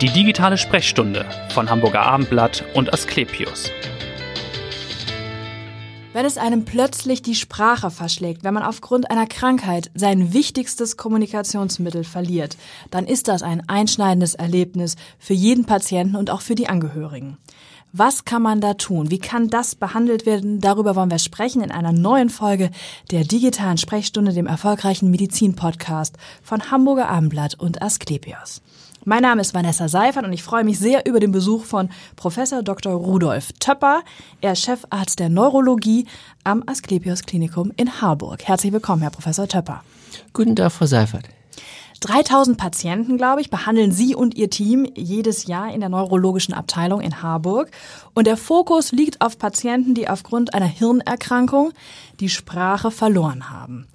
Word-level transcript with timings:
Die 0.00 0.08
digitale 0.08 0.58
Sprechstunde 0.58 1.24
von 1.50 1.70
Hamburger 1.70 2.02
Abendblatt 2.02 2.64
und 2.74 2.92
Asklepios. 2.92 3.70
Wenn 6.12 6.26
es 6.26 6.36
einem 6.36 6.64
plötzlich 6.64 7.22
die 7.22 7.36
Sprache 7.36 7.92
verschlägt, 7.92 8.42
wenn 8.42 8.54
man 8.54 8.64
aufgrund 8.64 9.08
einer 9.08 9.26
Krankheit 9.26 9.92
sein 9.94 10.32
wichtigstes 10.32 10.96
Kommunikationsmittel 10.96 12.02
verliert, 12.02 12.56
dann 12.90 13.06
ist 13.06 13.28
das 13.28 13.44
ein 13.44 13.68
einschneidendes 13.68 14.34
Erlebnis 14.34 14.96
für 15.20 15.34
jeden 15.34 15.64
Patienten 15.64 16.16
und 16.16 16.28
auch 16.28 16.40
für 16.40 16.56
die 16.56 16.68
Angehörigen. 16.68 17.38
Was 17.92 18.24
kann 18.24 18.42
man 18.42 18.60
da 18.60 18.74
tun? 18.74 19.12
Wie 19.12 19.20
kann 19.20 19.48
das 19.48 19.76
behandelt 19.76 20.26
werden? 20.26 20.60
Darüber 20.60 20.96
wollen 20.96 21.12
wir 21.12 21.20
sprechen 21.20 21.62
in 21.62 21.70
einer 21.70 21.92
neuen 21.92 22.30
Folge 22.30 22.72
der 23.12 23.22
digitalen 23.22 23.78
Sprechstunde, 23.78 24.32
dem 24.32 24.48
erfolgreichen 24.48 25.12
Medizin-Podcast 25.12 26.16
von 26.42 26.72
Hamburger 26.72 27.08
Abendblatt 27.08 27.54
und 27.54 27.80
Asklepios. 27.80 28.60
Mein 29.06 29.20
Name 29.20 29.42
ist 29.42 29.52
Vanessa 29.52 29.86
Seifert 29.86 30.24
und 30.24 30.32
ich 30.32 30.42
freue 30.42 30.64
mich 30.64 30.78
sehr 30.78 31.04
über 31.04 31.20
den 31.20 31.30
Besuch 31.30 31.64
von 31.64 31.90
Professor 32.16 32.62
Dr. 32.62 32.94
Rudolf 32.94 33.52
Töpper. 33.60 34.00
Er 34.40 34.52
ist 34.52 34.62
Chefarzt 34.62 35.18
der 35.18 35.28
Neurologie 35.28 36.06
am 36.42 36.62
Asklepios 36.66 37.24
Klinikum 37.24 37.70
in 37.76 38.00
Harburg. 38.00 38.42
Herzlich 38.44 38.72
willkommen, 38.72 39.02
Herr 39.02 39.10
Professor 39.10 39.46
Töpper. 39.46 39.84
Guten 40.32 40.56
Tag, 40.56 40.72
Frau 40.72 40.86
Seifert. 40.86 41.24
3000 42.00 42.56
Patienten, 42.56 43.18
glaube 43.18 43.42
ich, 43.42 43.50
behandeln 43.50 43.92
Sie 43.92 44.14
und 44.14 44.36
Ihr 44.36 44.48
Team 44.48 44.90
jedes 44.94 45.44
Jahr 45.44 45.70
in 45.74 45.80
der 45.80 45.90
neurologischen 45.90 46.54
Abteilung 46.54 47.02
in 47.02 47.22
Harburg. 47.22 47.70
Und 48.14 48.26
der 48.26 48.38
Fokus 48.38 48.90
liegt 48.92 49.20
auf 49.20 49.38
Patienten, 49.38 49.94
die 49.94 50.08
aufgrund 50.08 50.54
einer 50.54 50.64
Hirnerkrankung 50.64 51.72
die 52.20 52.30
Sprache 52.30 52.90
verloren 52.90 53.50
haben. 53.50 53.86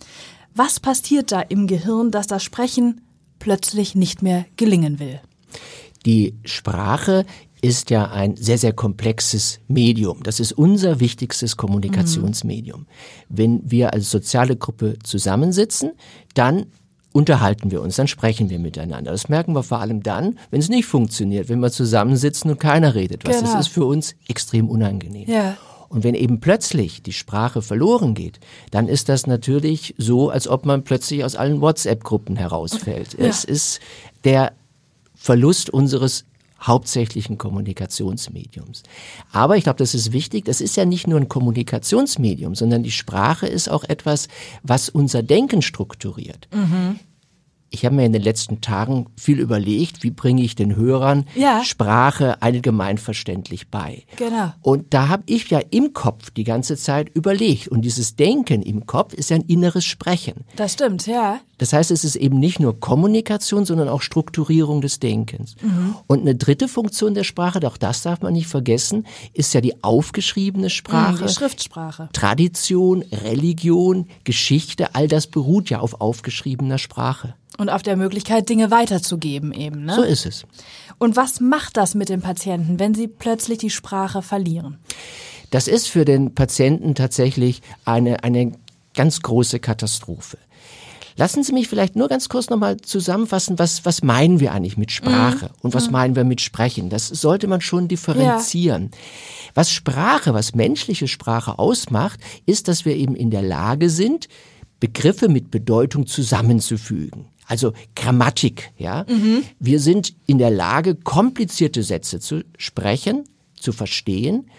Was 0.53 0.79
passiert 0.79 1.31
da 1.31 1.41
im 1.41 1.65
Gehirn, 1.65 2.11
dass 2.11 2.27
das 2.27 2.43
Sprechen 2.43 3.01
plötzlich 3.39 3.95
nicht 3.95 4.21
mehr 4.21 4.45
gelingen 4.57 4.99
will? 4.99 5.19
Die 6.05 6.35
Sprache 6.45 7.25
ist 7.61 7.89
ja 7.89 8.09
ein 8.09 8.37
sehr, 8.37 8.57
sehr 8.57 8.73
komplexes 8.73 9.59
Medium. 9.67 10.23
Das 10.23 10.39
ist 10.39 10.53
unser 10.53 10.99
wichtigstes 10.99 11.57
Kommunikationsmedium. 11.57 12.81
Mhm. 12.81 12.85
Wenn 13.27 13.61
wir 13.71 13.93
als 13.93 14.09
soziale 14.09 14.55
Gruppe 14.55 14.97
zusammensitzen, 15.03 15.91
dann 16.35 16.67
unterhalten 17.11 17.71
wir 17.71 17.81
uns, 17.81 17.95
dann 17.95 18.07
sprechen 18.07 18.49
wir 18.49 18.59
miteinander. 18.59 19.11
Das 19.11 19.29
merken 19.29 19.53
wir 19.53 19.63
vor 19.63 19.79
allem 19.79 20.03
dann, 20.03 20.37
wenn 20.51 20.59
es 20.59 20.69
nicht 20.69 20.85
funktioniert, 20.85 21.49
wenn 21.49 21.59
wir 21.59 21.71
zusammensitzen 21.71 22.51
und 22.51 22.59
keiner 22.59 22.95
redet 22.95 23.25
was. 23.25 23.39
Genau. 23.39 23.51
Das 23.51 23.67
ist 23.67 23.73
für 23.73 23.85
uns 23.85 24.15
extrem 24.27 24.69
unangenehm. 24.69 25.27
Ja. 25.27 25.57
Und 25.89 26.03
wenn 26.03 26.13
eben 26.13 26.39
plötzlich 26.39 27.01
die 27.01 27.13
Sprache 27.13 27.61
verloren 27.61 28.13
geht, 28.13 28.39
dann 28.71 28.87
ist 28.87 29.09
das 29.09 29.25
natürlich 29.27 29.95
so, 29.97 30.29
als 30.29 30.47
ob 30.47 30.65
man 30.65 30.83
plötzlich 30.83 31.23
aus 31.23 31.35
allen 31.35 31.61
WhatsApp-Gruppen 31.61 32.35
herausfällt. 32.35 33.17
Ja. 33.17 33.25
Es 33.25 33.43
ist 33.43 33.79
der 34.23 34.53
Verlust 35.15 35.69
unseres 35.69 36.25
hauptsächlichen 36.61 37.37
Kommunikationsmediums. 37.37 38.83
Aber 39.31 39.57
ich 39.57 39.63
glaube, 39.63 39.77
das 39.77 39.95
ist 39.95 40.11
wichtig, 40.11 40.45
das 40.45 40.61
ist 40.61 40.75
ja 40.75 40.85
nicht 40.85 41.07
nur 41.07 41.19
ein 41.19 41.29
Kommunikationsmedium, 41.29 42.53
sondern 42.53 42.83
die 42.83 42.91
Sprache 42.91 43.47
ist 43.47 43.69
auch 43.69 43.83
etwas, 43.85 44.27
was 44.61 44.89
unser 44.89 45.23
Denken 45.23 45.61
strukturiert. 45.61 46.47
Mhm 46.53 46.99
ich 47.71 47.85
habe 47.85 47.95
mir 47.95 48.05
in 48.05 48.13
den 48.13 48.21
letzten 48.21 48.61
Tagen 48.61 49.07
viel 49.15 49.39
überlegt, 49.39 50.03
wie 50.03 50.11
bringe 50.11 50.41
ich 50.41 50.55
den 50.55 50.75
Hörern 50.75 51.25
ja. 51.35 51.63
Sprache 51.63 52.41
allgemeinverständlich 52.41 53.69
bei. 53.69 54.03
Genau. 54.15 54.53
Und 54.61 54.93
da 54.93 55.07
habe 55.07 55.23
ich 55.27 55.49
ja 55.49 55.59
im 55.69 55.93
Kopf 55.93 56.31
die 56.31 56.43
ganze 56.43 56.77
Zeit 56.77 57.09
überlegt. 57.13 57.67
Und 57.67 57.81
dieses 57.81 58.15
Denken 58.15 58.61
im 58.61 58.85
Kopf 58.85 59.13
ist 59.13 59.29
ja 59.29 59.35
ein 59.35 59.43
inneres 59.43 59.85
Sprechen. 59.85 60.45
Das 60.55 60.73
stimmt, 60.73 61.05
ja. 61.05 61.39
Das 61.59 61.73
heißt, 61.73 61.91
es 61.91 62.03
ist 62.05 62.15
eben 62.15 62.39
nicht 62.39 62.59
nur 62.59 62.79
Kommunikation, 62.79 63.65
sondern 63.65 63.89
auch 63.89 64.01
Strukturierung 64.01 64.81
des 64.81 64.99
Denkens. 64.99 65.55
Mhm. 65.61 65.95
Und 66.07 66.21
eine 66.21 66.35
dritte 66.35 66.67
Funktion 66.67 67.13
der 67.13 67.25
Sprache, 67.25 67.59
auch 67.67 67.77
das 67.77 68.01
darf 68.01 68.21
man 68.21 68.33
nicht 68.33 68.47
vergessen, 68.47 69.05
ist 69.33 69.53
ja 69.53 69.61
die 69.61 69.83
aufgeschriebene 69.83 70.69
Sprache. 70.69 71.23
Mhm, 71.23 71.27
die 71.27 71.33
Schriftsprache. 71.33 72.09
Tradition, 72.13 73.03
Religion, 73.11 74.07
Geschichte, 74.23 74.95
all 74.95 75.07
das 75.07 75.27
beruht 75.27 75.69
ja 75.69 75.81
auf 75.81 75.99
aufgeschriebener 75.99 76.77
Sprache. 76.77 77.35
Und 77.59 77.69
auf 77.69 77.83
der 77.83 77.97
Möglichkeit, 77.97 78.47
Dinge 78.49 78.71
weiterzugeben 78.71 79.51
eben. 79.51 79.85
Ne? 79.85 79.93
So 79.93 80.01
ist 80.01 80.25
es. 80.25 80.45
Und 80.97 81.15
was 81.15 81.41
macht 81.41 81.77
das 81.77 81.93
mit 81.93 82.09
den 82.09 82.21
Patienten, 82.21 82.79
wenn 82.79 82.95
sie 82.95 83.07
plötzlich 83.07 83.57
die 83.57 83.69
Sprache 83.69 84.21
verlieren? 84.21 84.77
Das 85.51 85.67
ist 85.67 85.87
für 85.87 86.05
den 86.05 86.33
Patienten 86.33 86.95
tatsächlich 86.95 87.61
eine, 87.85 88.23
eine 88.23 88.53
ganz 88.93 89.21
große 89.21 89.59
Katastrophe. 89.59 90.37
Lassen 91.19 91.43
Sie 91.43 91.51
mich 91.51 91.67
vielleicht 91.67 91.97
nur 91.97 92.07
ganz 92.07 92.29
kurz 92.29 92.49
nochmal 92.49 92.77
zusammenfassen, 92.77 93.59
was, 93.59 93.83
was 93.83 94.03
meinen 94.03 94.39
wir 94.39 94.53
eigentlich 94.53 94.77
mit 94.77 94.89
Sprache 94.89 95.47
mhm. 95.47 95.55
und 95.63 95.73
was 95.73 95.87
mhm. 95.87 95.91
meinen 95.91 96.15
wir 96.15 96.23
mit 96.23 96.39
Sprechen? 96.39 96.89
Das 96.89 97.09
sollte 97.09 97.47
man 97.47 97.59
schon 97.59 97.89
differenzieren. 97.89 98.91
Ja. 98.93 98.97
Was 99.53 99.69
Sprache, 99.69 100.33
was 100.33 100.55
menschliche 100.55 101.09
Sprache 101.09 101.59
ausmacht, 101.59 102.21
ist, 102.45 102.69
dass 102.69 102.85
wir 102.85 102.95
eben 102.95 103.15
in 103.15 103.31
der 103.31 103.41
Lage 103.41 103.89
sind, 103.89 104.29
Begriffe 104.79 105.27
mit 105.27 105.51
Bedeutung 105.51 106.07
zusammenzufügen. 106.07 107.25
Also 107.49 107.73
Grammatik, 107.95 108.71
ja. 108.77 109.07
Mhm. 109.09 109.43
Wir 109.59 109.79
sind 109.79 110.13
in 110.27 110.37
der 110.37 110.51
Lage, 110.51 110.93
komplizierte 110.93 111.81
Sätze 111.81 112.19
zu 112.19 112.43
sprechen, 112.59 113.23
zu 113.59 113.71
verstehen. 113.71 114.51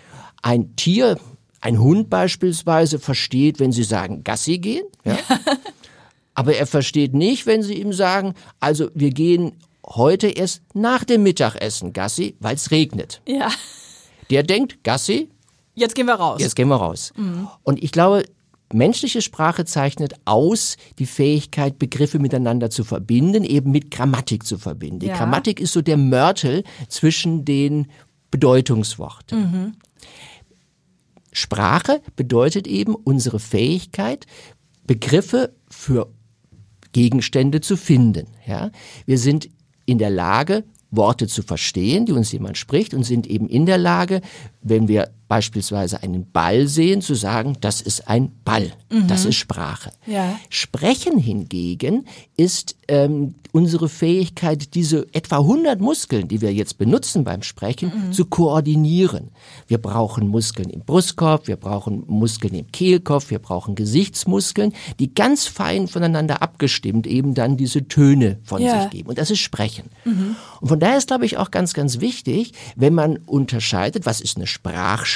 Ein 0.43 0.75
Tier, 0.75 1.17
ein 1.61 1.79
Hund 1.79 2.11
beispielsweise, 2.11 2.99
versteht, 2.99 3.61
wenn 3.61 3.71
Sie 3.71 3.85
sagen, 3.85 4.25
Gassi 4.25 4.59
gehen, 4.59 4.85
ja. 5.05 5.17
Aber 6.35 6.57
er 6.57 6.67
versteht 6.67 7.15
nicht, 7.15 7.47
wenn 7.47 7.63
Sie 7.63 7.75
ihm 7.75 7.93
sagen, 7.93 8.35
also 8.59 8.91
wir 8.93 9.11
gehen 9.11 9.53
heute 9.87 10.27
erst 10.27 10.63
nach 10.75 11.05
dem 11.05 11.23
Mittagessen 11.23 11.93
Gassi, 11.93 12.35
weil 12.41 12.57
es 12.57 12.73
regnet. 12.73 13.23
Ja. 13.25 13.51
Der 14.31 14.43
denkt, 14.43 14.83
Gassi. 14.83 15.29
Jetzt 15.77 15.95
gehen 15.95 16.07
wir 16.07 16.15
raus. 16.15 16.41
Jetzt 16.41 16.57
gehen 16.57 16.69
wir 16.69 16.77
raus. 16.77 17.13
Mhm. 17.17 17.47
Und 17.63 17.83
ich 17.85 17.93
glaube, 17.93 18.25
Menschliche 18.73 19.21
Sprache 19.21 19.65
zeichnet 19.65 20.15
aus 20.25 20.77
die 20.99 21.07
Fähigkeit, 21.07 21.79
Begriffe 21.79 22.19
miteinander 22.19 22.71
zu 22.71 22.85
verbinden, 22.85 23.45
eben 23.45 23.71
mit 23.73 23.91
Grammatik 23.91 24.47
zu 24.47 24.59
verbinden. 24.59 25.01
Die 25.01 25.07
ja. 25.07 25.17
Grammatik 25.17 25.61
ist 25.61 25.73
so 25.73 25.83
der 25.83 25.97
Mörtel 25.97 26.63
zwischen 26.89 27.45
den 27.45 27.89
Bedeutungsworten. 28.31 29.41
Mhm. 29.41 29.73
Sprache 31.33 32.01
bedeutet 32.17 32.67
eben 32.67 32.95
unsere 32.95 33.39
Fähigkeit, 33.39 34.27
Begriffe 34.87 35.55
für 35.69 36.13
Gegenstände 36.93 37.61
zu 37.61 37.77
finden. 37.77 38.27
Ja? 38.47 38.71
Wir 39.07 39.19
sind 39.19 39.49
in 39.87 39.99
der 39.99 40.11
Lage, 40.11 40.65
Worte 40.91 41.29
zu 41.29 41.43
verstehen, 41.43 42.07
die 42.07 42.13
uns 42.13 42.33
jemand 42.33 42.59
spricht 42.59 42.95
und 42.95 43.05
sind 43.05 43.27
eben 43.27 43.49
in 43.49 43.67
der 43.67 43.79
Lage, 43.79 44.21
wenn 44.61 44.89
wir 44.89 45.11
beispielsweise 45.31 46.03
einen 46.03 46.29
Ball 46.33 46.67
sehen, 46.67 47.03
zu 47.03 47.15
sagen, 47.15 47.57
das 47.61 47.81
ist 47.81 48.09
ein 48.09 48.33
Ball, 48.45 48.73
mhm. 48.91 49.07
das 49.07 49.25
ist 49.25 49.37
Sprache. 49.37 49.93
Ja. 50.05 50.37
Sprechen 50.49 51.19
hingegen 51.19 52.05
ist 52.37 52.75
ähm, 52.89 53.37
unsere 53.53 53.89
Fähigkeit, 53.89 54.75
diese 54.75 55.07
etwa 55.13 55.39
100 55.39 55.81
Muskeln, 55.81 56.27
die 56.27 56.41
wir 56.41 56.53
jetzt 56.53 56.79
benutzen 56.79 57.23
beim 57.23 57.43
Sprechen, 57.43 58.09
mhm. 58.09 58.13
zu 58.13 58.25
koordinieren. 58.25 59.31
Wir 59.69 59.79
brauchen 59.79 60.27
Muskeln 60.27 60.69
im 60.69 60.81
Brustkorb, 60.81 61.47
wir 61.47 61.57
brauchen 61.57 62.03
Muskeln 62.09 62.55
im 62.55 62.71
Kehlkopf, 62.73 63.31
wir 63.31 63.39
brauchen 63.39 63.77
Gesichtsmuskeln, 63.77 64.73
die 64.99 65.15
ganz 65.15 65.47
fein 65.47 65.87
voneinander 65.87 66.43
abgestimmt 66.43 67.07
eben 67.07 67.35
dann 67.35 67.57
diese 67.57 67.87
Töne 67.87 68.41
von 68.43 68.63
ja. 68.63 68.83
sich 68.83 68.91
geben. 68.91 69.11
Und 69.11 69.19
das 69.19 69.31
ist 69.31 69.39
Sprechen. 69.39 69.91
Mhm. 70.05 70.35
Und 70.61 70.69
von 70.69 70.81
daher 70.81 70.99
ist, 70.99 71.07
glaube 71.07 71.25
ich, 71.25 71.37
auch 71.37 71.53
ganz, 71.53 71.73
ganz 71.73 72.01
wichtig, 72.01 72.53
wenn 72.75 72.95
man 72.95 73.19
unterscheidet, 73.19 74.07
was 74.07 74.21
ist 74.21 74.37
eine 74.37 74.49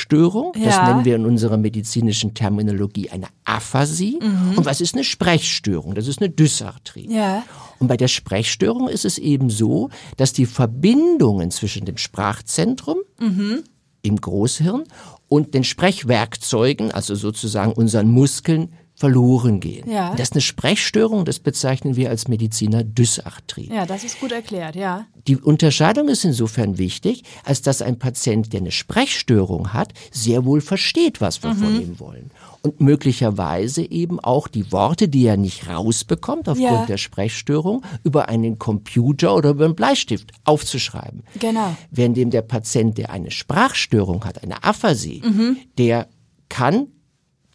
Sprachstörung. 0.04 0.53
Ja. 0.56 0.65
Das 0.65 0.88
nennen 0.88 1.04
wir 1.04 1.16
in 1.16 1.26
unserer 1.26 1.56
medizinischen 1.56 2.34
Terminologie 2.34 3.10
eine 3.10 3.26
Aphasie. 3.44 4.19
Mhm. 4.20 4.59
Und 4.59 4.66
was 4.66 4.81
ist 4.81 4.94
eine 4.94 5.04
Sprechstörung? 5.04 5.94
Das 5.94 6.06
ist 6.06 6.20
eine 6.20 6.31
Dysarthrie. 6.31 7.09
Ja. 7.10 7.42
Und 7.78 7.88
bei 7.88 7.97
der 7.97 8.09
Sprechstörung 8.09 8.88
ist 8.88 9.04
es 9.04 9.19
eben 9.19 9.50
so, 9.50 9.91
dass 10.16 10.32
die 10.32 10.47
Verbindungen 10.47 11.50
zwischen 11.50 11.84
dem 11.84 11.97
Sprachzentrum 11.97 12.98
mhm. 13.18 13.65
im 14.03 14.21
Großhirn 14.21 14.84
und 15.28 15.54
den 15.54 15.65
Sprechwerkzeugen, 15.65 16.92
also 16.92 17.15
sozusagen 17.15 17.72
unseren 17.72 18.10
Muskeln, 18.10 18.72
verloren 19.04 19.60
gehen. 19.60 19.91
Ja. 19.91 20.12
Das 20.12 20.28
ist 20.28 20.33
eine 20.33 20.41
Sprechstörung, 20.41 21.27
das 21.27 21.39
bezeichnen 21.39 21.95
wir 21.95 22.09
als 22.09 22.27
Mediziner 22.27 22.83
Dysarthrie. 22.83 23.68
Ja, 23.71 23.84
das 23.84 24.03
ist 24.03 24.18
gut 24.18 24.33
erklärt, 24.33 24.77
ja. 24.77 25.04
Die 25.27 25.36
Unterscheidung 25.36 26.09
ist 26.09 26.24
insofern 26.24 26.78
wichtig, 26.78 27.22
als 27.45 27.60
dass 27.60 27.83
ein 27.83 27.98
Patient, 27.98 28.54
der 28.54 28.60
eine 28.60 28.71
Sprechstörung 28.71 29.74
hat, 29.74 29.92
sehr 30.10 30.47
wohl 30.47 30.62
versteht, 30.62 31.21
was 31.21 31.42
wir 31.42 31.53
mhm. 31.53 31.59
von 31.59 31.83
ihm 31.83 32.01
wollen. 32.01 32.30
Und 32.62 32.80
möglicherweise 32.80 33.83
eben 33.83 34.21
auch 34.21 34.48
die 34.48 34.72
Worte, 34.72 35.06
die 35.06 35.27
er 35.27 35.36
nicht 35.36 35.68
rausbekommt 35.68 36.48
aufgrund 36.48 36.71
ja. 36.71 36.86
der 36.86 36.97
Sprechstörung, 36.97 37.84
über 38.04 38.30
einen 38.30 38.59
Computer 38.59 39.36
oder 39.36 39.51
über 39.51 39.66
einen 39.66 39.74
Bleistift 39.74 40.33
aufzuschreiben. 40.45 41.24
Genau. 41.39 41.77
Während 41.91 42.16
dem 42.16 42.30
der 42.30 42.41
Patient, 42.41 42.97
der 42.97 43.10
eine 43.10 43.30
Sprachstörung 43.30 44.24
hat, 44.24 44.42
eine 44.42 44.65
Aphasie, 44.65 45.21
mhm. 45.22 45.59
der 45.77 46.09
kann 46.48 46.86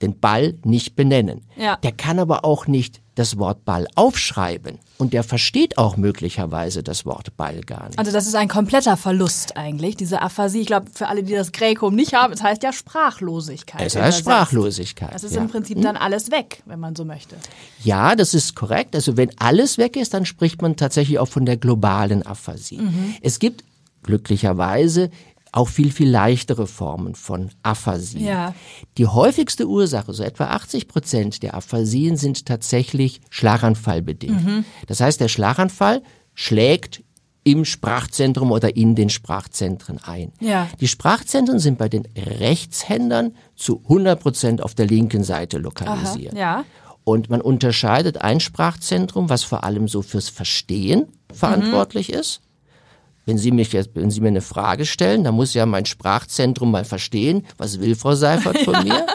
den 0.01 0.19
Ball 0.19 0.55
nicht 0.63 0.95
benennen. 0.95 1.41
Ja. 1.57 1.77
Der 1.77 1.91
kann 1.91 2.19
aber 2.19 2.45
auch 2.45 2.67
nicht 2.67 3.01
das 3.15 3.37
Wort 3.37 3.65
Ball 3.65 3.85
aufschreiben 3.95 4.79
und 4.97 5.11
der 5.11 5.25
versteht 5.25 5.77
auch 5.77 5.97
möglicherweise 5.97 6.83
das 6.83 7.05
Wort 7.05 7.35
Ball 7.35 7.59
gar 7.61 7.87
nicht. 7.87 7.99
Also 7.99 8.13
das 8.13 8.27
ist 8.27 8.35
ein 8.35 8.47
kompletter 8.47 8.95
Verlust 8.95 9.57
eigentlich, 9.57 9.97
diese 9.97 10.21
Aphasie. 10.21 10.61
Ich 10.61 10.67
glaube, 10.67 10.87
für 10.93 11.09
alle, 11.09 11.23
die 11.23 11.33
das 11.33 11.51
Gräkum 11.51 11.95
nicht 11.95 12.13
haben, 12.13 12.31
es 12.31 12.41
heißt 12.41 12.63
ja 12.63 12.71
Sprachlosigkeit. 12.71 13.81
Es 13.81 13.97
heißt 13.97 14.19
Sprachlosigkeit. 14.19 15.13
Das 15.13 15.25
ist 15.25 15.35
ja. 15.35 15.41
im 15.41 15.49
Prinzip 15.49 15.81
dann 15.81 15.97
alles 15.97 16.31
weg, 16.31 16.63
wenn 16.65 16.79
man 16.79 16.95
so 16.95 17.03
möchte. 17.03 17.35
Ja, 17.83 18.15
das 18.15 18.33
ist 18.33 18.55
korrekt. 18.55 18.95
Also 18.95 19.17
wenn 19.17 19.37
alles 19.37 19.77
weg 19.77 19.97
ist, 19.97 20.13
dann 20.13 20.25
spricht 20.25 20.61
man 20.61 20.77
tatsächlich 20.77 21.19
auch 21.19 21.27
von 21.27 21.45
der 21.45 21.57
globalen 21.57 22.25
Aphasie. 22.25 22.77
Mhm. 22.77 23.15
Es 23.21 23.39
gibt 23.39 23.65
glücklicherweise 24.03 25.09
auch 25.51 25.67
viel, 25.67 25.91
viel 25.91 26.09
leichtere 26.09 26.67
Formen 26.67 27.15
von 27.15 27.49
Aphasie. 27.63 28.25
Ja. 28.25 28.53
Die 28.97 29.07
häufigste 29.07 29.67
Ursache, 29.67 30.13
so 30.13 30.23
etwa 30.23 30.45
80 30.45 30.87
Prozent 30.87 31.43
der 31.43 31.55
Aphasien 31.55 32.17
sind 32.17 32.45
tatsächlich 32.45 33.21
Schlaganfallbedingt. 33.29 34.45
Mhm. 34.45 34.65
Das 34.87 34.99
heißt, 34.99 35.19
der 35.19 35.27
Schlaganfall 35.27 36.03
schlägt 36.35 37.03
im 37.43 37.65
Sprachzentrum 37.65 38.51
oder 38.51 38.75
in 38.75 38.95
den 38.95 39.09
Sprachzentren 39.09 39.99
ein. 40.03 40.33
Ja. 40.39 40.67
Die 40.79 40.87
Sprachzentren 40.87 41.59
sind 41.59 41.77
bei 41.77 41.89
den 41.89 42.05
Rechtshändern 42.15 43.35
zu 43.55 43.81
100 43.83 44.19
Prozent 44.19 44.61
auf 44.61 44.75
der 44.75 44.85
linken 44.85 45.23
Seite 45.23 45.57
lokalisiert. 45.57 46.33
Aha, 46.33 46.39
ja. 46.39 46.65
Und 47.05 47.29
man 47.29 47.41
unterscheidet 47.41 48.21
ein 48.21 48.39
Sprachzentrum, 48.39 49.29
was 49.29 49.43
vor 49.43 49.63
allem 49.63 49.87
so 49.87 50.03
fürs 50.03 50.29
Verstehen 50.29 51.07
verantwortlich 51.33 52.09
mhm. 52.09 52.19
ist 52.19 52.41
wenn 53.25 53.37
Sie 53.37 53.51
mich 53.51 53.73
jetzt, 53.73 53.91
wenn 53.93 54.11
Sie 54.11 54.21
mir 54.21 54.29
eine 54.29 54.41
Frage 54.41 54.85
stellen, 54.85 55.23
dann 55.23 55.35
muss 55.35 55.53
ja 55.53 55.65
mein 55.65 55.85
Sprachzentrum 55.85 56.71
mal 56.71 56.85
verstehen, 56.85 57.45
was 57.57 57.79
will 57.79 57.95
Frau 57.95 58.15
Seifert 58.15 58.59
von 58.59 58.73
ja. 58.73 58.83
mir? 58.83 59.05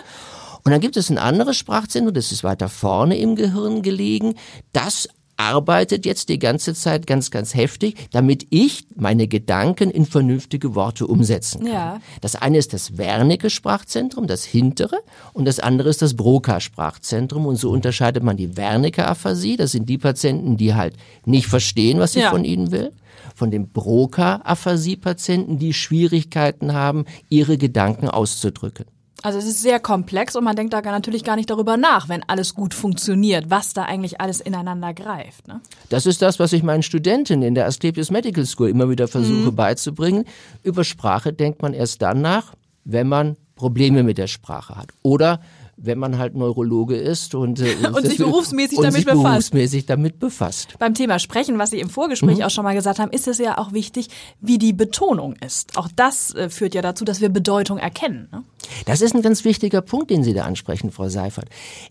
Und 0.64 0.72
dann 0.72 0.80
gibt 0.80 0.96
es 0.96 1.10
ein 1.10 1.18
anderes 1.18 1.56
Sprachzentrum, 1.56 2.14
das 2.14 2.32
ist 2.32 2.42
weiter 2.42 2.68
vorne 2.68 3.18
im 3.18 3.36
Gehirn 3.36 3.82
gelegen. 3.82 4.34
Das 4.72 5.08
arbeitet 5.36 6.06
jetzt 6.06 6.28
die 6.28 6.38
ganze 6.38 6.74
Zeit 6.74 7.06
ganz, 7.06 7.30
ganz 7.30 7.54
heftig, 7.54 8.08
damit 8.12 8.46
ich 8.50 8.86
meine 8.94 9.26
Gedanken 9.26 9.90
in 9.90 10.06
vernünftige 10.06 10.74
Worte 10.74 11.06
umsetzen 11.06 11.64
kann. 11.64 11.72
Ja. 11.72 12.00
Das 12.20 12.36
eine 12.36 12.58
ist 12.58 12.72
das 12.72 12.96
Wernicke-Sprachzentrum, 12.96 14.26
das 14.26 14.44
hintere, 14.44 15.00
und 15.32 15.44
das 15.44 15.60
andere 15.60 15.88
ist 15.88 16.02
das 16.02 16.14
Broca-Sprachzentrum. 16.14 17.46
Und 17.46 17.56
so 17.56 17.70
unterscheidet 17.70 18.22
man 18.22 18.36
die 18.36 18.56
Wernicke-Aphasie, 18.56 19.56
das 19.56 19.72
sind 19.72 19.88
die 19.88 19.98
Patienten, 19.98 20.56
die 20.56 20.74
halt 20.74 20.94
nicht 21.24 21.46
verstehen, 21.46 21.98
was 21.98 22.14
ich 22.14 22.22
ja. 22.22 22.30
von 22.30 22.44
ihnen 22.44 22.70
will 22.70 22.92
von 23.34 23.50
den 23.50 23.70
Broca-Aphasie-Patienten, 23.70 25.58
die 25.58 25.74
Schwierigkeiten 25.74 26.72
haben, 26.72 27.04
ihre 27.28 27.58
Gedanken 27.58 28.08
auszudrücken. 28.08 28.86
Also 29.24 29.38
es 29.38 29.46
ist 29.46 29.62
sehr 29.62 29.80
komplex 29.80 30.36
und 30.36 30.44
man 30.44 30.54
denkt 30.54 30.74
da 30.74 30.82
natürlich 30.82 31.24
gar 31.24 31.36
nicht 31.36 31.48
darüber 31.48 31.78
nach, 31.78 32.10
wenn 32.10 32.22
alles 32.24 32.54
gut 32.54 32.74
funktioniert, 32.74 33.48
was 33.48 33.72
da 33.72 33.84
eigentlich 33.84 34.20
alles 34.20 34.42
ineinander 34.42 34.92
greift. 34.92 35.48
Ne? 35.48 35.62
Das 35.88 36.04
ist 36.04 36.20
das, 36.20 36.38
was 36.38 36.52
ich 36.52 36.62
meinen 36.62 36.82
Studentinnen 36.82 37.42
in 37.42 37.54
der 37.54 37.64
Asklepios 37.64 38.10
Medical 38.10 38.44
School 38.44 38.68
immer 38.68 38.90
wieder 38.90 39.08
versuche 39.08 39.50
mhm. 39.50 39.56
beizubringen. 39.56 40.24
Über 40.62 40.84
Sprache 40.84 41.32
denkt 41.32 41.62
man 41.62 41.72
erst 41.72 42.02
dann 42.02 42.20
nach, 42.20 42.52
wenn 42.84 43.08
man 43.08 43.36
Probleme 43.56 44.02
mit 44.02 44.18
der 44.18 44.26
Sprache 44.26 44.76
hat. 44.76 44.88
Oder 45.00 45.40
wenn 45.76 45.98
man 45.98 46.18
halt 46.18 46.34
Neurologe 46.34 46.96
ist 46.96 47.34
und, 47.34 47.60
äh, 47.60 47.76
und 47.92 48.06
sich 48.06 48.18
berufsmäßig 48.18 48.78
und 48.78 48.84
damit 48.84 48.96
sich 48.96 49.04
befasst. 49.04 49.24
berufsmäßig 49.24 49.86
damit 49.86 50.18
befasst. 50.18 50.78
Beim 50.78 50.94
Thema 50.94 51.18
Sprechen, 51.18 51.58
was 51.58 51.70
Sie 51.70 51.80
im 51.80 51.90
Vorgespräch 51.90 52.38
mhm. 52.38 52.44
auch 52.44 52.50
schon 52.50 52.64
mal 52.64 52.74
gesagt 52.74 52.98
haben, 52.98 53.10
ist 53.10 53.28
es 53.28 53.38
ja 53.38 53.58
auch 53.58 53.72
wichtig, 53.72 54.08
wie 54.40 54.58
die 54.58 54.72
Betonung 54.72 55.34
ist. 55.36 55.76
Auch 55.76 55.88
das 55.94 56.34
äh, 56.34 56.48
führt 56.48 56.74
ja 56.74 56.82
dazu, 56.82 57.04
dass 57.04 57.20
wir 57.20 57.28
Bedeutung 57.28 57.78
erkennen. 57.78 58.28
Ne? 58.32 58.44
Das 58.86 59.00
ist 59.00 59.14
ein 59.14 59.22
ganz 59.22 59.44
wichtiger 59.44 59.82
Punkt, 59.82 60.10
den 60.10 60.24
Sie 60.24 60.34
da 60.34 60.44
ansprechen, 60.44 60.90
Frau 60.90 61.08
Seifert. 61.08 61.46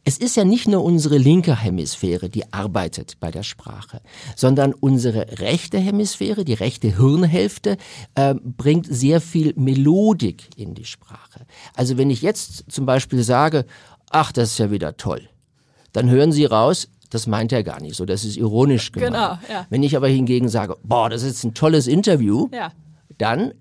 Es 0.06 0.18
ist 0.18 0.35
ja 0.35 0.44
nicht 0.44 0.68
nur 0.68 0.83
unsere 0.83 1.18
linke 1.18 1.62
Hemisphäre, 1.62 2.30
die 2.30 2.51
arbeitet 2.53 3.19
bei 3.19 3.31
der 3.31 3.44
Sprache, 3.44 4.01
sondern 4.35 4.74
unsere 4.74 5.39
rechte 5.39 5.77
Hemisphäre, 5.77 6.45
die 6.45 6.53
rechte 6.53 6.95
Hirnhälfte, 6.95 7.77
äh, 8.15 8.35
bringt 8.35 8.88
sehr 8.89 9.21
viel 9.21 9.53
Melodik 9.56 10.50
in 10.56 10.74
die 10.74 10.85
Sprache. 10.85 11.45
Also 11.75 11.97
wenn 11.97 12.09
ich 12.09 12.21
jetzt 12.21 12.71
zum 12.71 12.85
Beispiel 12.85 13.24
sage, 13.24 13.65
ach, 14.13 14.31
das 14.31 14.51
ist 14.51 14.57
ja 14.60 14.71
wieder 14.71 14.95
toll, 14.95 15.27
dann 15.92 16.10
hören 16.10 16.31
Sie 16.31 16.45
raus, 16.45 16.88
das 17.10 17.27
meint 17.27 17.51
er 17.51 17.63
gar 17.63 17.81
nicht 17.81 17.95
so, 17.95 18.06
das 18.06 18.24
ist 18.24 18.38
ironisch 18.38 18.92
gemeint. 18.92 19.13
Genau, 19.13 19.38
ja. 19.50 19.68
Wenn 19.69 19.83
ich 19.83 19.95
aber 19.95 20.07
hingegen 20.07 20.50
sage, 20.50 20.77
boah, 20.83 21.10
das 21.10 21.24
ist 21.24 21.44
ein 21.44 21.54
tolles 21.54 21.88
Interview, 21.88 22.50
ja. 22.51 22.71
dann 23.18 23.54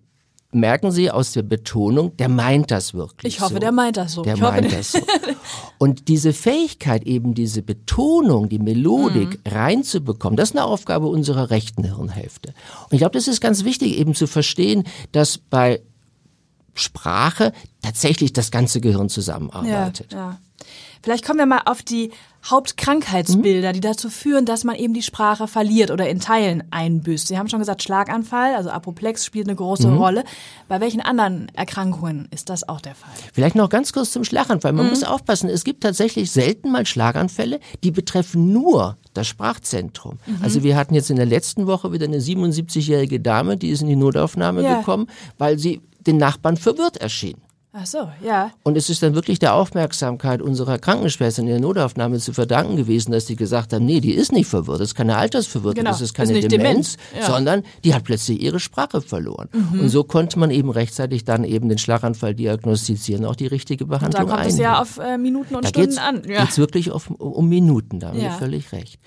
merken 0.53 0.91
Sie 0.91 1.11
aus 1.11 1.33
der 1.33 1.43
Betonung, 1.43 2.17
der 2.17 2.29
meint 2.29 2.71
das 2.71 2.95
wirklich. 2.95 3.35
Ich 3.35 3.41
hoffe, 3.41 3.55
so. 3.55 3.59
der 3.59 3.73
meint 3.73 3.97
das 3.97 4.13
so. 4.13 4.23
Der 4.23 4.35
ich 4.35 4.41
meint 4.41 4.67
hoffe, 4.67 4.77
das 4.77 4.93
so. 4.93 4.99
Und 5.79 6.09
diese 6.09 6.33
Fähigkeit, 6.33 7.05
eben 7.05 7.35
diese 7.35 7.63
Betonung, 7.63 8.49
die 8.49 8.59
Melodik 8.59 9.41
mhm. 9.45 9.53
reinzubekommen, 9.53 10.37
das 10.37 10.51
ist 10.51 10.57
eine 10.57 10.65
Aufgabe 10.65 11.07
unserer 11.09 11.51
rechten 11.51 11.85
Hirnhälfte. 11.85 12.55
Und 12.85 12.93
ich 12.93 12.99
glaube, 12.99 13.15
das 13.15 13.29
ist 13.29 13.41
ganz 13.41 13.65
wichtig, 13.65 13.99
eben 13.99 14.15
zu 14.15 14.27
verstehen, 14.27 14.85
dass 15.13 15.39
bei 15.39 15.81
Sprache 16.75 17.53
tatsächlich 17.83 18.33
das 18.33 18.51
ganze 18.51 18.81
Gehirn 18.81 19.09
zusammenarbeitet. 19.09 20.13
Ja, 20.13 20.19
ja. 20.19 20.39
Vielleicht 21.03 21.25
kommen 21.25 21.41
wir 21.41 21.47
mal 21.47 21.63
auf 21.65 21.83
die 21.83 22.13
Hauptkrankheitsbilder, 22.45 23.69
mhm. 23.69 23.73
die 23.75 23.81
dazu 23.81 24.11
führen, 24.11 24.47
dass 24.47 24.65
man 24.65 24.75
eben 24.75 24.95
die 24.95 25.03
Sprache 25.03 25.47
verliert 25.47 25.93
oder 25.93 26.09
in 26.09 26.19
Teilen 26.19 26.65
einbüßt. 26.71 27.29
Sie 27.29 27.39
haben 27.39 27.49
schon 27.49 27.61
gesagt, 27.61 27.83
Schlaganfall, 27.83 28.55
also 28.57 28.71
Apoplex 28.71 29.25
spielt 29.25 29.47
eine 29.47 29.55
große 29.55 29.89
mhm. 29.89 29.99
Rolle. 29.99 30.25
Bei 30.69 30.81
welchen 30.81 31.01
anderen 31.01 31.49
Erkrankungen 31.55 32.29
ist 32.33 32.51
das 32.51 32.69
auch 32.69 32.81
der 32.81 32.97
Fall? 32.97 33.13
Vielleicht 33.33 33.55
noch 33.55 33.69
ganz 33.69 33.93
kurz 33.93 34.11
zum 34.11 34.25
Schlaganfall. 34.25 34.73
Man 34.73 34.87
mhm. 34.87 34.91
muss 34.91 35.05
aufpassen, 35.05 35.49
es 35.49 35.63
gibt 35.63 35.83
tatsächlich 35.83 36.33
selten 36.33 36.73
mal 36.73 36.85
Schlaganfälle, 36.85 37.61
die 37.85 37.93
betreffen 37.93 38.53
nur 38.53 38.97
das 39.15 39.29
Sprachzentrum. 39.29 40.19
Mhm. 40.27 40.39
Also 40.43 40.65
wir 40.65 40.77
hatten 40.77 40.95
jetzt 40.95 41.11
in 41.11 41.17
der 41.17 41.27
letzten 41.27 41.69
Woche 41.69 41.93
wieder 41.93 42.07
eine 42.07 42.19
77-jährige 42.19 43.21
Dame, 43.21 43.57
die 43.57 43.71
ist 43.71 43.83
in 43.83 43.89
die 43.89 43.97
Notaufnahme 43.97 44.63
ja. 44.63 44.79
gekommen, 44.79 45.07
weil 45.39 45.59
sie 45.59 45.81
den 46.07 46.17
Nachbarn 46.17 46.57
verwirrt 46.57 46.97
erschien. 46.99 47.37
Ach 47.75 47.87
so, 47.87 48.11
ja. 48.23 48.51
Und 48.65 48.77
es 48.77 48.91
ist 48.91 49.03
dann 49.03 49.15
wirklich 49.15 49.39
der 49.39 49.55
Aufmerksamkeit 49.55 50.43
unserer 50.43 50.79
Krankenschwestern 50.79 51.47
in 51.47 51.53
der 51.53 51.61
Notaufnahme 51.61 52.19
zu 52.19 52.35
verdanken 52.35 52.77
gewesen, 52.77 53.13
dass 53.13 53.25
die 53.25 53.35
gesagt 53.35 53.73
haben, 53.73 53.87
nee, 53.87 54.01
die 54.01 54.13
ist 54.13 54.31
nicht 54.31 54.47
verwirrt, 54.47 54.81
das 54.81 54.89
ist 54.89 54.95
keine 54.95 55.17
Altersverwirrung, 55.17 55.77
genau. 55.77 55.91
das 55.91 56.03
ist 56.03 56.13
keine 56.13 56.39
ist 56.39 56.53
Demenz, 56.53 56.99
Demenz. 56.99 56.99
Ja. 57.19 57.33
sondern 57.33 57.63
die 57.83 57.95
hat 57.95 58.05
plötzlich 58.05 58.43
ihre 58.43 58.61
Sprache 58.61 59.01
verloren. 59.01 59.49
Mhm. 59.53 59.81
Und 59.81 59.89
so 59.89 60.05
konnte 60.05 60.39
man 60.39 60.51
eben 60.51 60.69
rechtzeitig 60.69 61.25
dann 61.25 61.45
eben 61.45 61.71
den 61.71 61.79
Schlaganfall 61.79 62.35
diagnostizieren, 62.35 63.25
auch 63.25 63.37
die 63.37 63.47
richtige 63.47 63.87
Behandlung 63.87 64.31
einnehmen. 64.31 64.59
Da 64.59 64.75
kommt 64.75 64.93
einnehmen. 64.93 64.95
es 64.95 65.01
ja 65.01 65.09
auf 65.09 65.15
äh, 65.15 65.17
Minuten 65.17 65.55
und 65.55 65.65
da 65.65 65.69
Stunden 65.71 65.99
an. 65.99 66.23
Ja. 66.29 66.43
geht's 66.43 66.59
wirklich 66.59 66.91
auf, 66.91 67.09
um 67.09 67.49
Minuten, 67.49 68.01
da 68.01 68.09
haben 68.09 68.21
ja. 68.21 68.33
Sie 68.33 68.39
völlig 68.39 68.71
recht. 68.73 68.99